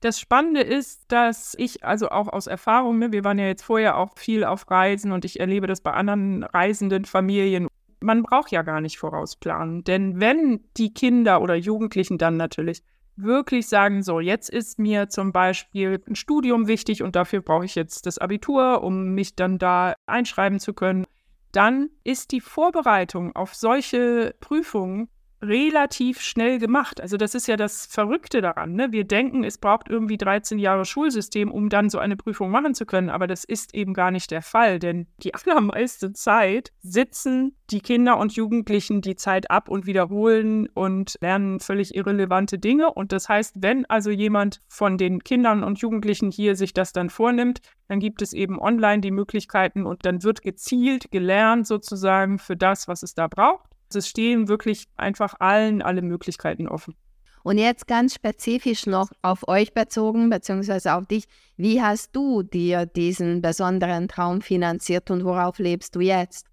Das 0.00 0.20
Spannende 0.20 0.60
ist, 0.60 1.04
dass 1.08 1.54
ich 1.56 1.82
also 1.82 2.10
auch 2.10 2.28
aus 2.28 2.46
Erfahrung, 2.46 2.98
ne, 2.98 3.12
wir 3.12 3.24
waren 3.24 3.38
ja 3.38 3.46
jetzt 3.46 3.62
vorher 3.62 3.96
auch 3.96 4.18
viel 4.18 4.44
auf 4.44 4.70
Reisen 4.70 5.12
und 5.12 5.24
ich 5.24 5.40
erlebe 5.40 5.68
das 5.68 5.80
bei 5.80 5.92
anderen 5.92 6.42
reisenden 6.42 7.06
Familien. 7.06 7.66
Man 8.00 8.24
braucht 8.24 8.50
ja 8.52 8.60
gar 8.60 8.82
nicht 8.82 8.98
vorausplanen, 8.98 9.84
denn 9.84 10.20
wenn 10.20 10.60
die 10.76 10.92
Kinder 10.92 11.40
oder 11.40 11.54
Jugendlichen 11.54 12.18
dann 12.18 12.36
natürlich 12.36 12.82
wirklich 13.22 13.68
sagen, 13.68 14.02
so, 14.02 14.20
jetzt 14.20 14.50
ist 14.50 14.78
mir 14.78 15.08
zum 15.08 15.32
Beispiel 15.32 16.02
ein 16.08 16.14
Studium 16.14 16.66
wichtig 16.66 17.02
und 17.02 17.16
dafür 17.16 17.40
brauche 17.40 17.64
ich 17.64 17.74
jetzt 17.74 18.06
das 18.06 18.18
Abitur, 18.18 18.82
um 18.82 19.14
mich 19.14 19.36
dann 19.36 19.58
da 19.58 19.94
einschreiben 20.06 20.60
zu 20.60 20.74
können, 20.74 21.06
dann 21.52 21.90
ist 22.04 22.32
die 22.32 22.40
Vorbereitung 22.40 23.34
auf 23.34 23.54
solche 23.54 24.34
Prüfungen 24.40 25.08
relativ 25.42 26.20
schnell 26.20 26.58
gemacht. 26.58 27.00
Also 27.00 27.16
das 27.16 27.34
ist 27.34 27.48
ja 27.48 27.56
das 27.56 27.86
Verrückte 27.86 28.40
daran. 28.40 28.74
Ne? 28.74 28.92
Wir 28.92 29.04
denken, 29.04 29.42
es 29.42 29.58
braucht 29.58 29.88
irgendwie 29.88 30.18
13 30.18 30.58
Jahre 30.58 30.84
Schulsystem, 30.84 31.50
um 31.50 31.68
dann 31.68 31.88
so 31.88 31.98
eine 31.98 32.16
Prüfung 32.16 32.50
machen 32.50 32.74
zu 32.74 32.84
können. 32.84 33.08
Aber 33.08 33.26
das 33.26 33.44
ist 33.44 33.74
eben 33.74 33.94
gar 33.94 34.10
nicht 34.10 34.30
der 34.30 34.42
Fall, 34.42 34.78
denn 34.78 35.06
die 35.22 35.34
allermeiste 35.46 36.12
Zeit 36.12 36.72
sitzen 36.82 37.56
die 37.70 37.80
Kinder 37.80 38.18
und 38.18 38.32
Jugendlichen 38.32 39.00
die 39.00 39.16
Zeit 39.16 39.50
ab 39.50 39.68
und 39.68 39.86
wiederholen 39.86 40.68
und 40.68 41.16
lernen 41.20 41.60
völlig 41.60 41.94
irrelevante 41.94 42.58
Dinge. 42.58 42.92
Und 42.92 43.12
das 43.12 43.28
heißt, 43.28 43.56
wenn 43.60 43.86
also 43.86 44.10
jemand 44.10 44.60
von 44.68 44.98
den 44.98 45.22
Kindern 45.24 45.62
und 45.62 45.78
Jugendlichen 45.78 46.30
hier 46.30 46.56
sich 46.56 46.74
das 46.74 46.92
dann 46.92 47.10
vornimmt, 47.10 47.60
dann 47.88 48.00
gibt 48.00 48.22
es 48.22 48.32
eben 48.32 48.60
online 48.60 49.00
die 49.00 49.10
Möglichkeiten 49.10 49.86
und 49.86 50.04
dann 50.04 50.22
wird 50.22 50.42
gezielt 50.42 51.10
gelernt 51.10 51.66
sozusagen 51.66 52.38
für 52.38 52.56
das, 52.56 52.88
was 52.88 53.02
es 53.02 53.14
da 53.14 53.26
braucht. 53.26 53.70
Es 53.94 54.08
stehen 54.08 54.48
wirklich 54.48 54.86
einfach 54.96 55.34
allen 55.38 55.82
alle 55.82 56.02
Möglichkeiten 56.02 56.68
offen. 56.68 56.94
Und 57.42 57.58
jetzt 57.58 57.86
ganz 57.86 58.14
spezifisch 58.14 58.86
noch 58.86 59.10
auf 59.22 59.48
euch 59.48 59.72
bezogen, 59.72 60.28
beziehungsweise 60.28 60.94
auf 60.94 61.06
dich. 61.06 61.24
Wie 61.56 61.80
hast 61.80 62.14
du 62.14 62.42
dir 62.42 62.84
diesen 62.86 63.40
besonderen 63.40 64.08
Traum 64.08 64.42
finanziert 64.42 65.10
und 65.10 65.24
worauf 65.24 65.58
lebst 65.58 65.96
du 65.96 66.00
jetzt? 66.00 66.46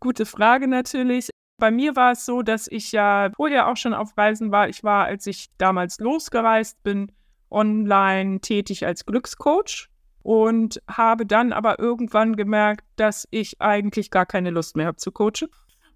Gute 0.00 0.26
Frage 0.26 0.66
natürlich. 0.66 1.30
Bei 1.58 1.70
mir 1.70 1.94
war 1.94 2.12
es 2.12 2.26
so, 2.26 2.42
dass 2.42 2.66
ich 2.66 2.90
ja 2.90 3.30
vorher 3.36 3.68
auch 3.68 3.76
schon 3.76 3.94
auf 3.94 4.16
Reisen 4.16 4.50
war. 4.50 4.68
Ich 4.68 4.82
war, 4.82 5.04
als 5.04 5.26
ich 5.26 5.46
damals 5.58 6.00
losgereist 6.00 6.82
bin, 6.82 7.12
online 7.50 8.40
tätig 8.40 8.84
als 8.84 9.06
Glückscoach 9.06 9.88
und 10.22 10.82
habe 10.88 11.24
dann 11.24 11.52
aber 11.52 11.78
irgendwann 11.78 12.34
gemerkt, 12.34 12.84
dass 12.96 13.28
ich 13.30 13.60
eigentlich 13.60 14.10
gar 14.10 14.26
keine 14.26 14.50
Lust 14.50 14.76
mehr 14.76 14.86
habe 14.86 14.96
zu 14.96 15.12
coachen 15.12 15.48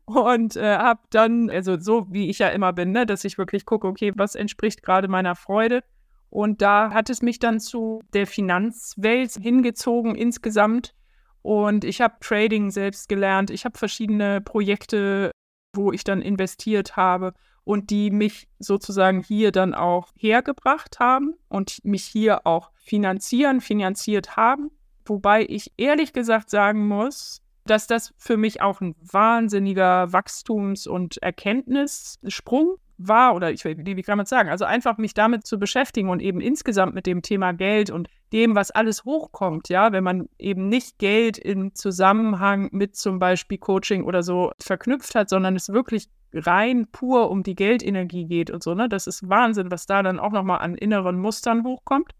und 0.07 0.57
äh, 0.57 0.77
habe 0.77 1.01
dann, 1.11 1.51
also 1.51 1.79
so 1.79 2.07
wie 2.11 2.31
ich 2.31 2.39
ja 2.39 2.49
immer 2.49 2.73
bin, 2.73 2.93
ne, 2.93 3.07
dass 3.07 3.25
ich 3.25 3.39
wirklich 3.39 3.67
gucke, 3.67 3.87
okay, 3.87 4.13
was 4.17 4.35
entspricht 4.35 4.83
gerade 4.83 5.09
meiner 5.09 5.35
Freude. 5.35 5.83
Und 6.31 6.63
da 6.63 6.93
hat 6.93 7.11
es 7.11 7.23
mich 7.23 7.39
dann 7.39 7.61
zu 7.61 8.03
der 8.13 8.27
Finanzwelt 8.27 9.33
hingezogen 9.33 10.15
insgesamt. 10.15 10.95
Und 11.43 11.85
ich 11.85 12.01
habe 12.01 12.17
Trading 12.21 12.71
selbst 12.71 13.09
gelernt. 13.09 13.51
Ich 13.51 13.65
habe 13.65 13.79
verschiedene 13.79 14.41
Projekte, 14.41 15.31
wo 15.75 15.93
ich 15.93 16.05
dann 16.05 16.23
investiert 16.23 16.97
habe 16.97 17.35
und 17.65 17.91
die 17.91 18.11
mich 18.11 18.49
sozusagen 18.59 19.23
hier 19.23 19.51
dann 19.51 19.75
auch 19.75 20.13
hergebracht 20.17 20.99
haben 21.01 21.35
und 21.49 21.85
mich 21.85 22.05
hier 22.05 22.47
auch 22.47 22.71
finanzieren, 22.75 23.61
finanziert 23.61 24.37
haben. 24.37 24.71
Wobei 25.05 25.45
ich 25.49 25.73
ehrlich 25.77 26.13
gesagt 26.13 26.51
sagen 26.51 26.87
muss, 26.87 27.43
dass 27.67 27.87
das 27.87 28.15
für 28.17 28.37
mich 28.37 28.61
auch 28.63 28.81
ein 28.81 28.95
wahnsinniger 29.01 30.13
Wachstums- 30.13 30.87
und 30.87 31.19
Erkenntnissprung 31.19 32.77
war 32.99 33.35
oder 33.35 33.51
ich, 33.51 33.65
wie 33.65 34.03
kann 34.03 34.17
man 34.17 34.27
sagen? 34.27 34.49
Also 34.49 34.65
einfach 34.65 34.97
mich 34.97 35.15
damit 35.15 35.47
zu 35.47 35.59
beschäftigen 35.59 36.09
und 36.09 36.23
eben 36.23 36.41
insgesamt 36.41 36.95
mit 36.95 37.07
dem 37.07 37.23
Thema 37.23 37.53
Geld 37.53 37.91
und 37.91 38.09
dem, 38.33 38.55
was 38.55 38.71
alles 38.71 39.05
hochkommt, 39.05 39.69
ja, 39.69 39.93
wenn 39.93 40.03
man 40.03 40.29
eben 40.39 40.69
nicht 40.69 40.99
Geld 40.99 41.39
im 41.39 41.75
Zusammenhang 41.75 42.69
mit 42.73 42.97
zum 42.97 43.19
Beispiel 43.19 43.59
Coaching 43.59 44.05
oder 44.05 44.23
so 44.23 44.53
verknüpft 44.61 45.15
hat, 45.15 45.29
sondern 45.29 45.57
es 45.57 45.69
wirklich 45.69 46.09
rein 46.33 46.87
pur 46.91 47.31
um 47.31 47.43
die 47.43 47.55
Geldenergie 47.55 48.25
geht 48.27 48.51
und 48.51 48.63
so, 48.63 48.75
ne? 48.75 48.89
Das 48.89 49.07
ist 49.07 49.29
Wahnsinn, 49.29 49.71
was 49.71 49.87
da 49.87 50.03
dann 50.03 50.19
auch 50.19 50.33
nochmal 50.33 50.61
an 50.61 50.75
inneren 50.75 51.19
Mustern 51.19 51.65
hochkommt. 51.65 52.13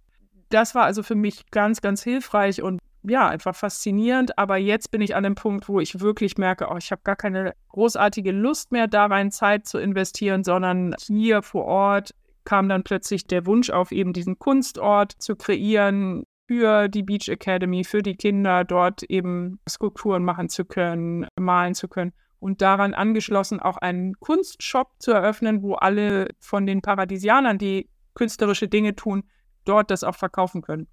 Das 0.49 0.75
war 0.75 0.85
also 0.85 1.03
für 1.03 1.17
mich 1.17 1.51
ganz, 1.51 1.81
ganz 1.81 2.03
hilfreich 2.03 2.63
und 2.63 2.81
ja, 3.09 3.29
einfach 3.29 3.55
faszinierend. 3.55 4.39
Aber 4.39 4.57
jetzt 4.57 4.91
bin 4.91 5.01
ich 5.01 5.15
an 5.15 5.23
dem 5.23 5.35
Punkt, 5.35 5.69
wo 5.69 5.81
ich 5.81 6.01
wirklich 6.01 6.39
merke, 6.39 6.69
oh, 6.71 6.77
ich 6.77 6.91
habe 6.91 7.03
gar 7.05 7.17
keine 7.17 7.55
großartige 7.69 8.33
Lust 8.33 8.73
mehr, 8.73 8.89
da 8.89 9.07
rein 9.07 9.31
Zeit 9.31 9.67
zu 9.67 9.79
investieren, 9.79 10.45
sondern 10.45 10.95
hier 11.07 11.43
vor 11.43 11.65
Ort 11.65 12.15
kam 12.45 12.69
dann 12.69 12.85
plötzlich 12.85 13.27
der 13.27 13.47
Wunsch 13.47 13.71
auf, 13.71 13.93
eben 13.93 14.13
diesen 14.13 14.39
Kunstort 14.39 15.13
zu 15.19 15.37
kreieren 15.37 16.25
für 16.47 16.89
die 16.89 17.03
Beach 17.03 17.29
Academy, 17.29 17.83
für 17.83 18.03
die 18.03 18.17
Kinder, 18.17 18.65
dort 18.65 19.03
eben 19.05 19.59
Skulpturen 19.69 20.25
machen 20.25 20.49
zu 20.49 20.65
können, 20.65 21.27
malen 21.39 21.75
zu 21.75 21.89
können. 21.89 22.13
Und 22.39 22.63
daran 22.63 22.95
angeschlossen 22.95 23.59
auch 23.59 23.79
einen 23.79 24.15
Kunstshop 24.21 24.93
zu 24.99 25.11
eröffnen, 25.11 25.63
wo 25.63 25.75
alle 25.75 26.29
von 26.39 26.67
den 26.67 26.83
Paradisianern, 26.83 27.59
die 27.59 27.89
künstlerische 28.15 28.69
Dinge 28.69 28.95
tun, 28.95 29.25
dort 29.65 29.91
das 29.91 30.05
auch 30.05 30.15
verkaufen 30.15 30.63
können 30.63 30.87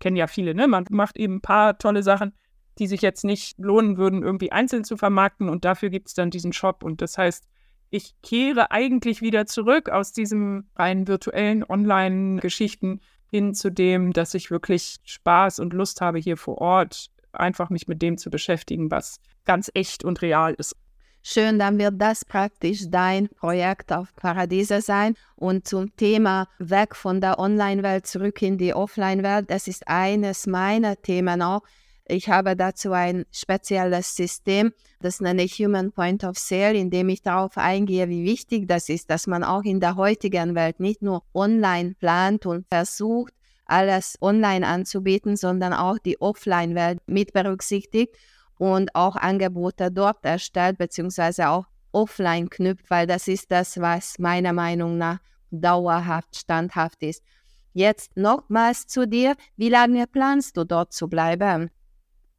kennen 0.00 0.16
ja 0.16 0.26
viele, 0.26 0.54
ne? 0.54 0.66
Man 0.68 0.84
macht 0.90 1.16
eben 1.16 1.36
ein 1.36 1.40
paar 1.40 1.78
tolle 1.78 2.02
Sachen, 2.02 2.32
die 2.78 2.86
sich 2.86 3.02
jetzt 3.02 3.24
nicht 3.24 3.58
lohnen 3.58 3.96
würden, 3.96 4.22
irgendwie 4.22 4.52
einzeln 4.52 4.84
zu 4.84 4.96
vermarkten 4.96 5.48
und 5.48 5.64
dafür 5.64 5.90
gibt 5.90 6.08
es 6.08 6.14
dann 6.14 6.30
diesen 6.30 6.52
Shop. 6.52 6.82
Und 6.82 7.02
das 7.02 7.18
heißt, 7.18 7.46
ich 7.90 8.14
kehre 8.22 8.70
eigentlich 8.72 9.20
wieder 9.22 9.46
zurück 9.46 9.88
aus 9.88 10.12
diesem 10.12 10.68
rein 10.74 11.06
virtuellen 11.06 11.62
Online-Geschichten 11.62 13.00
hin 13.30 13.54
zu 13.54 13.70
dem, 13.70 14.12
dass 14.12 14.34
ich 14.34 14.50
wirklich 14.50 14.96
Spaß 15.04 15.60
und 15.60 15.72
Lust 15.72 16.00
habe, 16.00 16.18
hier 16.18 16.36
vor 16.36 16.58
Ort 16.58 17.10
einfach 17.32 17.70
mich 17.70 17.88
mit 17.88 18.02
dem 18.02 18.18
zu 18.18 18.30
beschäftigen, 18.30 18.90
was 18.90 19.20
ganz 19.44 19.70
echt 19.74 20.04
und 20.04 20.22
real 20.22 20.54
ist. 20.54 20.76
Schön, 21.26 21.58
dann 21.58 21.78
wird 21.78 21.94
das 21.96 22.22
praktisch 22.22 22.82
dein 22.90 23.30
Projekt 23.30 23.90
auf 23.94 24.14
Paradiese 24.14 24.82
sein. 24.82 25.14
Und 25.36 25.66
zum 25.66 25.96
Thema 25.96 26.48
weg 26.58 26.94
von 26.94 27.22
der 27.22 27.38
Online-Welt 27.38 28.06
zurück 28.06 28.42
in 28.42 28.58
die 28.58 28.74
Offline-Welt, 28.74 29.50
das 29.50 29.66
ist 29.66 29.88
eines 29.88 30.46
meiner 30.46 31.00
Themen 31.00 31.40
auch. 31.40 31.62
Ich 32.06 32.28
habe 32.28 32.56
dazu 32.56 32.92
ein 32.92 33.24
spezielles 33.32 34.14
System, 34.14 34.74
das 35.00 35.22
nenne 35.22 35.44
ich 35.44 35.54
Human 35.54 35.92
Point 35.92 36.24
of 36.24 36.36
Sale, 36.36 36.74
in 36.74 36.90
dem 36.90 37.08
ich 37.08 37.22
darauf 37.22 37.56
eingehe, 37.56 38.10
wie 38.10 38.26
wichtig 38.26 38.68
das 38.68 38.90
ist, 38.90 39.08
dass 39.08 39.26
man 39.26 39.44
auch 39.44 39.62
in 39.62 39.80
der 39.80 39.96
heutigen 39.96 40.54
Welt 40.54 40.78
nicht 40.78 41.00
nur 41.00 41.22
online 41.32 41.94
plant 41.98 42.44
und 42.44 42.66
versucht, 42.68 43.32
alles 43.64 44.18
online 44.20 44.66
anzubieten, 44.66 45.36
sondern 45.36 45.72
auch 45.72 45.98
die 45.98 46.20
Offline-Welt 46.20 46.98
mit 47.06 47.32
berücksichtigt 47.32 48.14
und 48.58 48.94
auch 48.94 49.16
Angebote 49.16 49.90
dort 49.90 50.24
erstellt, 50.24 50.78
beziehungsweise 50.78 51.48
auch 51.48 51.66
offline 51.92 52.50
knüpft, 52.50 52.90
weil 52.90 53.06
das 53.06 53.28
ist 53.28 53.50
das, 53.50 53.80
was 53.80 54.18
meiner 54.18 54.52
Meinung 54.52 54.98
nach 54.98 55.18
dauerhaft 55.50 56.36
standhaft 56.36 57.02
ist. 57.02 57.22
Jetzt 57.72 58.16
nochmals 58.16 58.86
zu 58.86 59.06
dir. 59.06 59.34
Wie 59.56 59.68
lange 59.68 60.06
planst 60.06 60.56
du 60.56 60.64
dort 60.64 60.92
zu 60.92 61.08
bleiben? 61.08 61.70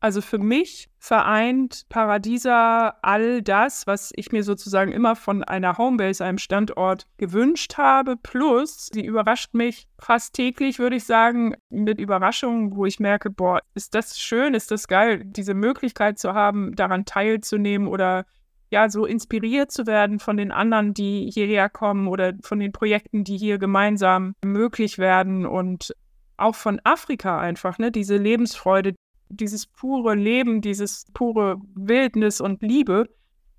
Also 0.05 0.21
für 0.21 0.37
mich 0.37 0.87
vereint 0.99 1.87
Paradiesa 1.89 2.95
all 3.01 3.41
das, 3.41 3.87
was 3.87 4.11
ich 4.15 4.31
mir 4.31 4.43
sozusagen 4.43 4.91
immer 4.91 5.15
von 5.15 5.43
einer 5.43 5.79
Homebase, 5.79 6.23
einem 6.23 6.37
Standort 6.37 7.07
gewünscht 7.17 7.79
habe. 7.79 8.15
Plus, 8.15 8.91
sie 8.93 9.03
überrascht 9.03 9.55
mich 9.55 9.87
fast 9.97 10.35
täglich, 10.35 10.77
würde 10.77 10.97
ich 10.97 11.05
sagen, 11.05 11.55
mit 11.71 11.99
Überraschungen, 11.99 12.75
wo 12.75 12.85
ich 12.85 12.99
merke, 12.99 13.31
boah, 13.31 13.61
ist 13.73 13.95
das 13.95 14.19
schön, 14.19 14.53
ist 14.53 14.69
das 14.69 14.87
geil, 14.87 15.23
diese 15.25 15.55
Möglichkeit 15.55 16.19
zu 16.19 16.35
haben, 16.35 16.75
daran 16.75 17.05
teilzunehmen 17.05 17.87
oder 17.87 18.27
ja, 18.69 18.89
so 18.89 19.07
inspiriert 19.07 19.71
zu 19.71 19.87
werden 19.87 20.19
von 20.19 20.37
den 20.37 20.51
anderen, 20.51 20.93
die 20.93 21.31
hierher 21.33 21.67
kommen 21.67 22.07
oder 22.07 22.33
von 22.43 22.59
den 22.59 22.73
Projekten, 22.73 23.23
die 23.23 23.37
hier 23.37 23.57
gemeinsam 23.57 24.35
möglich 24.45 24.99
werden 24.99 25.47
und 25.47 25.95
auch 26.37 26.53
von 26.53 26.79
Afrika 26.83 27.39
einfach, 27.39 27.79
ne, 27.79 27.91
diese 27.91 28.17
Lebensfreude, 28.17 28.93
dieses 29.29 29.67
pure 29.67 30.15
Leben, 30.15 30.61
dieses 30.61 31.05
pure 31.13 31.57
Wildnis 31.75 32.41
und 32.41 32.61
Liebe. 32.61 33.09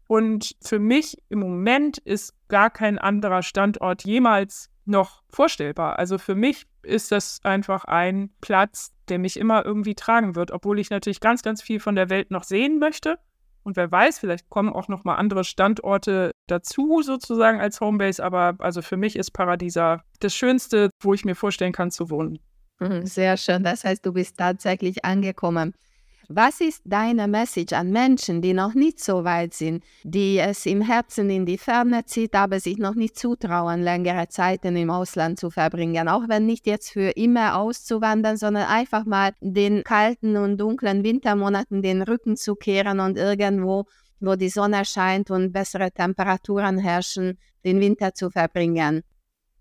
Und 0.08 0.54
für 0.62 0.78
mich 0.78 1.18
im 1.28 1.40
Moment 1.40 1.98
ist 1.98 2.34
gar 2.48 2.70
kein 2.70 2.98
anderer 2.98 3.42
Standort 3.42 4.04
jemals 4.04 4.70
noch 4.84 5.22
vorstellbar. 5.30 5.98
Also 5.98 6.18
für 6.18 6.34
mich 6.34 6.66
ist 6.82 7.10
das 7.10 7.40
einfach 7.42 7.84
ein 7.84 8.30
Platz, 8.40 8.92
der 9.08 9.18
mich 9.18 9.36
immer 9.36 9.64
irgendwie 9.64 9.94
tragen 9.94 10.36
wird, 10.36 10.52
obwohl 10.52 10.78
ich 10.78 10.90
natürlich 10.90 11.20
ganz, 11.20 11.42
ganz 11.42 11.60
viel 11.60 11.80
von 11.80 11.96
der 11.96 12.08
Welt 12.08 12.30
noch 12.30 12.44
sehen 12.44 12.78
möchte. 12.78 13.18
Und 13.64 13.74
wer 13.74 13.90
weiß, 13.90 14.20
vielleicht 14.20 14.48
kommen 14.48 14.72
auch 14.72 14.86
noch 14.86 15.02
mal 15.02 15.16
andere 15.16 15.42
Standorte 15.42 16.30
dazu 16.46 17.02
sozusagen 17.02 17.60
als 17.60 17.80
Homebase. 17.80 18.22
Aber 18.22 18.54
also 18.60 18.80
für 18.80 18.96
mich 18.96 19.16
ist 19.16 19.32
Paradiesa 19.32 20.04
das 20.20 20.34
Schönste, 20.36 20.90
wo 21.02 21.14
ich 21.14 21.24
mir 21.24 21.34
vorstellen 21.34 21.72
kann 21.72 21.90
zu 21.90 22.08
wohnen. 22.08 22.38
Mhm, 22.80 23.06
sehr 23.06 23.36
schön. 23.36 23.62
Das 23.62 23.84
heißt, 23.84 24.04
du 24.04 24.12
bist 24.12 24.36
tatsächlich 24.36 25.04
angekommen. 25.04 25.74
Was 26.28 26.60
ist 26.60 26.82
deine 26.84 27.28
Message 27.28 27.72
an 27.72 27.90
Menschen, 27.92 28.42
die 28.42 28.52
noch 28.52 28.74
nicht 28.74 29.02
so 29.02 29.22
weit 29.24 29.54
sind, 29.54 29.84
die 30.02 30.38
es 30.38 30.66
im 30.66 30.82
Herzen 30.82 31.30
in 31.30 31.46
die 31.46 31.56
Ferne 31.58 32.04
zieht, 32.04 32.34
aber 32.34 32.58
sich 32.58 32.78
noch 32.78 32.96
nicht 32.96 33.16
zutrauen, 33.16 33.82
längere 33.82 34.28
Zeiten 34.28 34.76
im 34.76 34.90
Ausland 34.90 35.38
zu 35.38 35.50
verbringen? 35.50 36.08
Auch 36.08 36.28
wenn 36.28 36.46
nicht 36.46 36.66
jetzt 36.66 36.90
für 36.90 37.10
immer 37.10 37.56
auszuwandern, 37.56 38.36
sondern 38.38 38.66
einfach 38.66 39.04
mal 39.04 39.32
den 39.40 39.84
kalten 39.84 40.36
und 40.36 40.58
dunklen 40.58 41.04
Wintermonaten 41.04 41.80
den 41.82 42.02
Rücken 42.02 42.36
zu 42.36 42.56
kehren 42.56 42.98
und 43.00 43.16
irgendwo, 43.16 43.84
wo 44.20 44.34
die 44.34 44.48
Sonne 44.48 44.84
scheint 44.84 45.30
und 45.30 45.52
bessere 45.52 45.92
Temperaturen 45.92 46.78
herrschen, 46.78 47.38
den 47.64 47.80
Winter 47.80 48.14
zu 48.14 48.30
verbringen. 48.30 49.04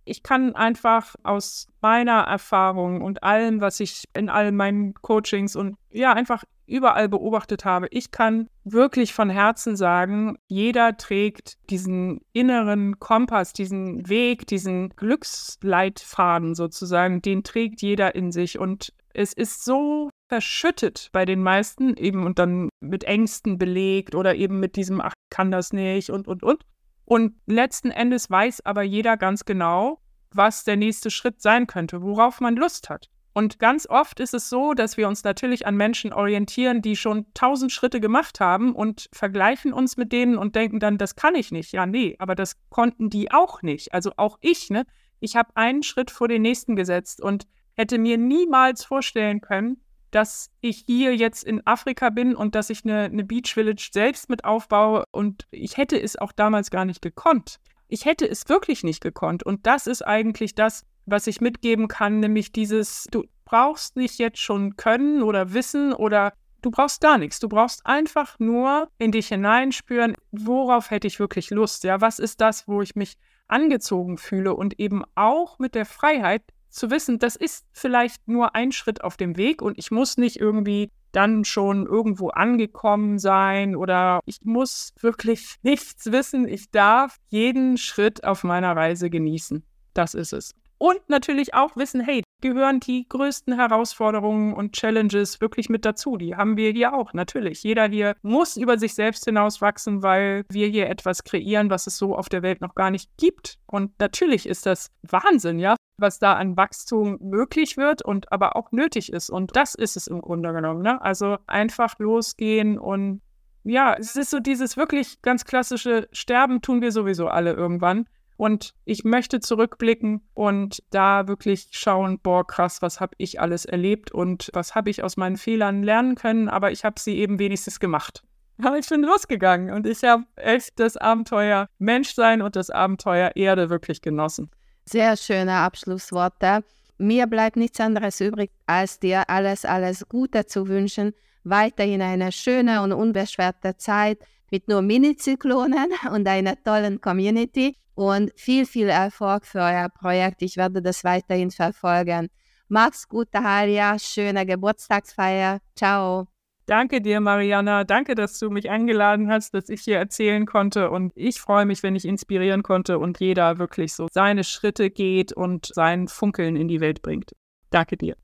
Ich 0.06 0.24
kann 0.24 0.56
einfach 0.56 1.16
aus 1.24 1.68
meiner 1.82 2.22
Erfahrung 2.22 3.02
und 3.02 3.24
allem, 3.24 3.60
was 3.60 3.80
ich 3.80 4.06
in 4.14 4.30
all 4.30 4.52
meinen 4.52 4.94
Coachings 4.94 5.56
und 5.56 5.78
ja, 5.92 6.14
einfach 6.14 6.44
überall 6.68 7.10
beobachtet 7.10 7.66
habe, 7.66 7.88
ich 7.92 8.12
kann 8.12 8.50
wirklich 8.64 9.14
von 9.14 9.30
Herzen 9.30 9.76
sagen, 9.76 10.38
jeder 10.48 10.98
trägt 10.98 11.58
diesen 11.70 12.22
inneren 12.34 13.00
Kompass, 13.00 13.54
diesen 13.54 14.08
Weg, 14.10 14.48
diesen 14.48 14.90
Glücksleitfaden 14.90 16.56
sozusagen, 16.56 17.22
den 17.22 17.44
trägt 17.44 17.82
jeder 17.82 18.16
in 18.16 18.32
sich. 18.32 18.58
Und 18.60 18.94
es 19.14 19.34
ist 19.34 19.64
so 19.64 20.10
verschüttet 20.28 21.10
bei 21.12 21.26
den 21.26 21.42
meisten 21.42 21.96
eben 21.98 22.26
und 22.26 22.40
dann 22.40 22.70
mit 22.80 23.04
Ängsten 23.04 23.58
belegt 23.58 24.16
oder 24.16 24.36
eben 24.36 24.60
mit 24.60 24.76
diesem, 24.76 25.02
ach, 25.02 25.14
kann 25.30 25.52
das 25.52 25.72
nicht 25.72 26.10
und, 26.10 26.28
und, 26.28 26.44
und. 26.44 26.64
Und 27.06 27.36
letzten 27.46 27.92
Endes 27.92 28.30
weiß 28.30 28.66
aber 28.66 28.82
jeder 28.82 29.16
ganz 29.18 29.46
genau, 29.46 30.02
was 30.32 30.64
der 30.64 30.76
nächste 30.76 31.12
Schritt 31.12 31.42
sein 31.42 31.68
könnte, 31.68 32.02
worauf 32.02 32.42
man 32.42 32.56
Lust 32.56 32.90
hat. 32.90 33.10
Und 33.34 33.60
ganz 33.60 33.86
oft 33.86 34.22
ist 34.22 34.34
es 34.34 34.50
so, 34.50 34.74
dass 34.74 34.96
wir 34.96 35.10
uns 35.10 35.26
natürlich 35.26 35.68
an 35.68 35.76
Menschen 35.76 36.14
orientieren, 36.14 36.82
die 36.82 36.96
schon 36.96 37.26
tausend 37.34 37.72
Schritte 37.74 38.00
gemacht 38.00 38.40
haben 38.40 38.74
und 38.74 39.10
vergleichen 39.12 39.74
uns 39.74 39.98
mit 39.98 40.14
denen 40.14 40.38
und 40.38 40.56
denken 40.56 40.80
dann, 40.80 40.98
das 40.98 41.18
kann 41.18 41.36
ich 41.36 41.52
nicht. 41.52 41.74
Ja, 41.74 41.86
nee, 41.86 42.16
aber 42.18 42.36
das 42.36 42.56
konnten 42.70 43.10
die 43.10 43.32
auch 43.32 43.62
nicht. 43.62 43.94
Also 43.94 44.14
auch 44.16 44.38
ich, 44.40 44.70
ne? 44.70 44.86
Ich 45.20 45.36
habe 45.36 45.50
einen 45.56 45.84
Schritt 45.84 46.12
vor 46.12 46.30
den 46.30 46.44
nächsten 46.44 46.78
gesetzt 46.78 47.22
und 47.22 47.46
hätte 47.76 47.98
mir 47.98 48.18
niemals 48.18 48.86
vorstellen 48.86 49.42
können, 49.42 49.82
dass 50.12 50.50
ich 50.62 50.84
hier 50.86 51.16
jetzt 51.16 51.44
in 51.44 51.66
Afrika 51.66 52.10
bin 52.10 52.36
und 52.36 52.56
dass 52.56 52.70
ich 52.70 52.84
eine, 52.84 53.04
eine 53.04 53.24
Beach 53.24 53.54
Village 53.54 53.90
selbst 53.92 54.30
mit 54.30 54.46
aufbaue. 54.46 55.04
Und 55.12 55.48
ich 55.52 55.78
hätte 55.78 56.02
es 56.02 56.18
auch 56.18 56.32
damals 56.32 56.72
gar 56.72 56.86
nicht 56.86 57.02
gekonnt. 57.02 57.60
Ich 57.88 58.06
hätte 58.06 58.28
es 58.28 58.48
wirklich 58.50 58.84
nicht 58.84 59.02
gekonnt. 59.02 59.44
Und 59.44 59.68
das 59.68 59.88
ist 59.88 60.02
eigentlich 60.02 60.56
das, 60.56 60.86
was 61.06 61.28
ich 61.28 61.42
mitgeben 61.42 61.88
kann, 61.88 62.20
nämlich 62.20 62.52
dieses, 62.52 63.08
du 63.12 63.24
brauchst 63.46 63.96
nicht 63.96 64.18
jetzt 64.18 64.40
schon 64.40 64.76
können 64.76 65.22
oder 65.22 65.54
wissen 65.54 65.94
oder 65.94 66.34
du 66.62 66.72
brauchst 66.72 67.02
gar 67.02 67.18
nichts. 67.18 67.40
Du 67.40 67.48
brauchst 67.48 67.86
einfach 67.86 68.40
nur 68.40 68.90
in 68.98 69.12
dich 69.12 69.28
hineinspüren, 69.28 70.16
worauf 70.32 70.90
hätte 70.90 71.08
ich 71.08 71.20
wirklich 71.20 71.52
Lust? 71.52 71.84
Ja, 71.84 72.02
was 72.02 72.20
ist 72.20 72.42
das, 72.42 72.68
wo 72.68 72.82
ich 72.82 72.96
mich 72.96 73.18
angezogen 73.48 74.18
fühle 74.18 74.56
und 74.56 74.80
eben 74.80 75.04
auch 75.14 75.60
mit 75.60 75.76
der 75.76 75.86
Freiheit, 75.86 76.42
zu 76.76 76.92
wissen, 76.92 77.20
das 77.20 77.36
ist 77.36 77.66
vielleicht 77.74 78.28
nur 78.28 78.56
ein 78.56 78.72
Schritt 78.72 79.04
auf 79.04 79.18
dem 79.18 79.38
Weg 79.38 79.62
und 79.62 79.78
ich 79.78 79.92
muss 79.92 80.18
nicht 80.18 80.40
irgendwie 80.40 80.92
dann 81.12 81.46
schon 81.46 81.86
irgendwo 81.86 82.30
angekommen 82.30 83.20
sein 83.20 83.76
oder 83.76 84.20
ich 84.26 84.40
muss 84.44 84.94
wirklich 85.00 85.56
nichts 85.64 86.12
wissen. 86.12 86.48
Ich 86.48 86.72
darf 86.72 87.18
jeden 87.30 87.78
Schritt 87.78 88.24
auf 88.24 88.44
meiner 88.44 88.76
Reise 88.76 89.10
genießen. 89.10 89.64
Das 89.94 90.14
ist 90.14 90.34
es. 90.34 90.52
Und 90.78 91.00
natürlich 91.08 91.54
auch 91.54 91.78
wissen, 91.78 92.02
hey, 92.02 92.22
gehören 92.42 92.82
die 92.82 93.08
größten 93.08 93.56
Herausforderungen 93.56 94.54
und 94.54 94.74
Challenges 94.74 95.40
wirklich 95.40 95.70
mit 95.70 95.86
dazu. 95.86 96.18
Die 96.18 96.36
haben 96.36 96.58
wir 96.58 96.72
hier 96.72 96.94
auch, 96.94 97.14
natürlich. 97.14 97.64
Jeder 97.64 97.88
hier 97.88 98.18
muss 98.22 98.58
über 98.58 98.78
sich 98.78 98.94
selbst 98.94 99.24
hinauswachsen, 99.24 100.04
weil 100.04 100.44
wir 100.50 100.68
hier 100.68 100.90
etwas 100.90 101.24
kreieren, 101.24 101.70
was 101.70 101.88
es 101.88 101.98
so 101.98 102.14
auf 102.14 102.28
der 102.28 102.44
Welt 102.44 102.60
noch 102.60 102.76
gar 102.76 102.92
nicht 102.92 103.10
gibt. 103.18 103.58
Und 103.66 103.98
natürlich 104.00 104.46
ist 104.46 104.66
das 104.66 104.92
Wahnsinn, 105.02 105.60
ja, 105.60 105.76
was 105.98 106.20
da 106.20 106.34
an 106.34 106.58
Wachstum 106.58 107.18
möglich 107.22 107.78
wird 107.78 108.02
und 108.02 108.32
aber 108.32 108.56
auch 108.56 108.72
nötig 108.72 109.12
ist. 109.12 109.30
Und 109.30 109.56
das 109.56 109.76
ist 109.76 109.98
es 109.98 110.08
im 110.08 110.22
Grunde 110.22 110.54
genommen. 110.54 110.82
Ne? 110.82 111.02
Also 111.02 111.38
einfach 111.48 111.98
losgehen 112.00 112.78
und 112.78 113.22
ja, 113.64 113.96
es 113.98 114.16
ist 114.16 114.30
so 114.30 114.40
dieses 114.40 114.78
wirklich 114.78 115.22
ganz 115.24 115.44
klassische 115.44 116.08
Sterben 116.12 116.62
tun 116.62 116.82
wir 116.82 116.92
sowieso 116.92 117.28
alle 117.28 117.54
irgendwann. 117.54 118.06
Und 118.38 118.76
ich 118.84 119.04
möchte 119.06 119.40
zurückblicken 119.40 120.22
und 120.34 120.84
da 120.90 121.28
wirklich 121.28 121.70
schauen, 121.72 122.20
boah, 122.20 122.46
krass, 122.46 122.82
was 122.82 123.00
habe 123.00 123.16
ich 123.18 123.40
alles 123.40 123.66
erlebt 123.66 124.12
und 124.12 124.50
was 124.54 124.76
habe 124.76 124.90
ich 124.90 125.04
aus 125.04 125.18
meinen 125.18 125.38
Fehlern 125.38 125.84
lernen 125.84 126.16
können, 126.16 126.50
aber 126.50 126.72
ich 126.72 126.84
habe 126.84 127.00
sie 127.00 127.18
eben 127.18 127.40
wenigstens 127.40 127.80
gemacht. 127.80 128.24
Aber 128.62 128.78
ich 128.78 128.88
bin 128.88 129.02
losgegangen 129.02 129.74
und 129.74 129.88
ich 129.88 130.04
habe 130.04 130.24
echt 130.36 130.80
das 130.80 130.96
Abenteuer 130.98 131.68
Menschsein 131.80 132.42
und 132.42 132.56
das 132.56 132.70
Abenteuer 132.70 133.32
Erde 133.36 133.70
wirklich 133.70 134.02
genossen. 134.02 134.52
Sehr 134.86 135.18
schöne 135.18 135.54
Abschlussworte. 135.54 136.64
Mir 136.98 137.28
bleibt 137.28 137.58
nichts 137.58 137.80
anderes 137.80 138.22
übrig, 138.22 138.52
als 138.68 139.00
dir 139.00 139.30
alles, 139.30 139.66
alles 139.66 140.08
Gute 140.08 140.46
zu 140.46 140.68
wünschen. 140.68 141.14
Weiterhin 141.44 142.02
eine 142.02 142.32
schöne 142.32 142.82
und 142.82 142.94
unbeschwerte 142.94 143.78
Zeit 143.78 144.20
mit 144.52 144.68
nur 144.68 144.82
Mini-Zyklonen 144.82 145.90
und 146.12 146.28
einer 146.28 146.62
tollen 146.64 147.02
Community 147.02 147.76
und 147.96 148.32
viel, 148.36 148.66
viel 148.66 148.90
Erfolg 148.90 149.46
für 149.46 149.60
euer 149.60 149.90
Projekt. 149.90 150.42
Ich 150.42 150.58
werde 150.58 150.82
das 150.82 151.04
weiterhin 151.04 151.52
verfolgen. 151.52 152.30
Mach's 152.68 153.08
gut, 153.08 153.32
Tahalia. 153.32 153.98
Schöne 154.00 154.46
Geburtstagsfeier. 154.46 155.60
Ciao. 155.76 156.35
Danke 156.68 157.00
dir, 157.02 157.20
Mariana. 157.20 157.84
Danke, 157.84 158.16
dass 158.16 158.40
du 158.40 158.50
mich 158.50 158.70
eingeladen 158.72 159.30
hast, 159.30 159.54
dass 159.54 159.70
ich 159.70 159.82
hier 159.82 159.98
erzählen 159.98 160.46
konnte. 160.48 160.90
Und 160.90 161.14
ich 161.16 161.40
freue 161.40 161.66
mich, 161.66 161.84
wenn 161.84 161.96
ich 161.96 162.06
inspirieren 162.06 162.64
konnte 162.64 162.98
und 162.98 163.20
jeder 163.20 163.60
wirklich 163.60 163.94
so 163.94 164.08
seine 164.12 164.44
Schritte 164.44 164.90
geht 164.90 165.32
und 165.32 165.68
sein 165.74 166.08
Funkeln 166.08 166.56
in 166.56 166.68
die 166.68 166.80
Welt 166.82 167.02
bringt. 167.04 167.34
Danke 167.70 167.98
dir. 167.98 168.16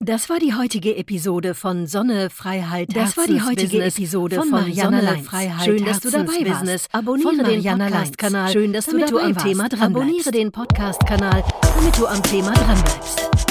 Das 0.00 0.30
war 0.30 0.38
die 0.38 0.54
heutige 0.54 0.94
Episode 0.96 1.54
von 1.54 1.88
Sonne, 1.88 2.30
Freiheit, 2.30 2.94
Das 2.94 3.16
war 3.16 3.26
die 3.26 3.42
heutige 3.42 3.78
Business 3.78 3.98
Episode 3.98 4.36
von 4.36 4.48
von 4.48 4.60
Marianne 4.60 5.00
Sonne. 5.02 5.18
Freiheit, 5.24 5.64
Schön, 5.64 5.84
dass 5.84 5.98
du 6.00 6.10
dabei 6.10 6.34
Herzensbusiness. 6.34 6.88
warst. 6.92 6.94
Abonniere 6.94 7.44
den 7.44 7.64
Podcast-Kanal, 7.78 8.52
Schön, 8.52 8.72
dass 8.72 8.86
du 8.86 8.92
damit 8.92 9.10
dabei 9.10 9.20
du 9.22 9.26
am 9.26 9.34
warst. 9.34 9.46
Thema 9.46 9.68
dran 9.68 9.80
Abonniere 9.82 10.12
bleibst. 10.30 10.34
den 10.34 10.52
Podcast-Kanal, 10.52 11.44
damit 11.76 11.98
du 11.98 12.06
am 12.06 12.22
Thema 12.22 12.52
dran 12.52 12.80
bleibst. 12.84 13.47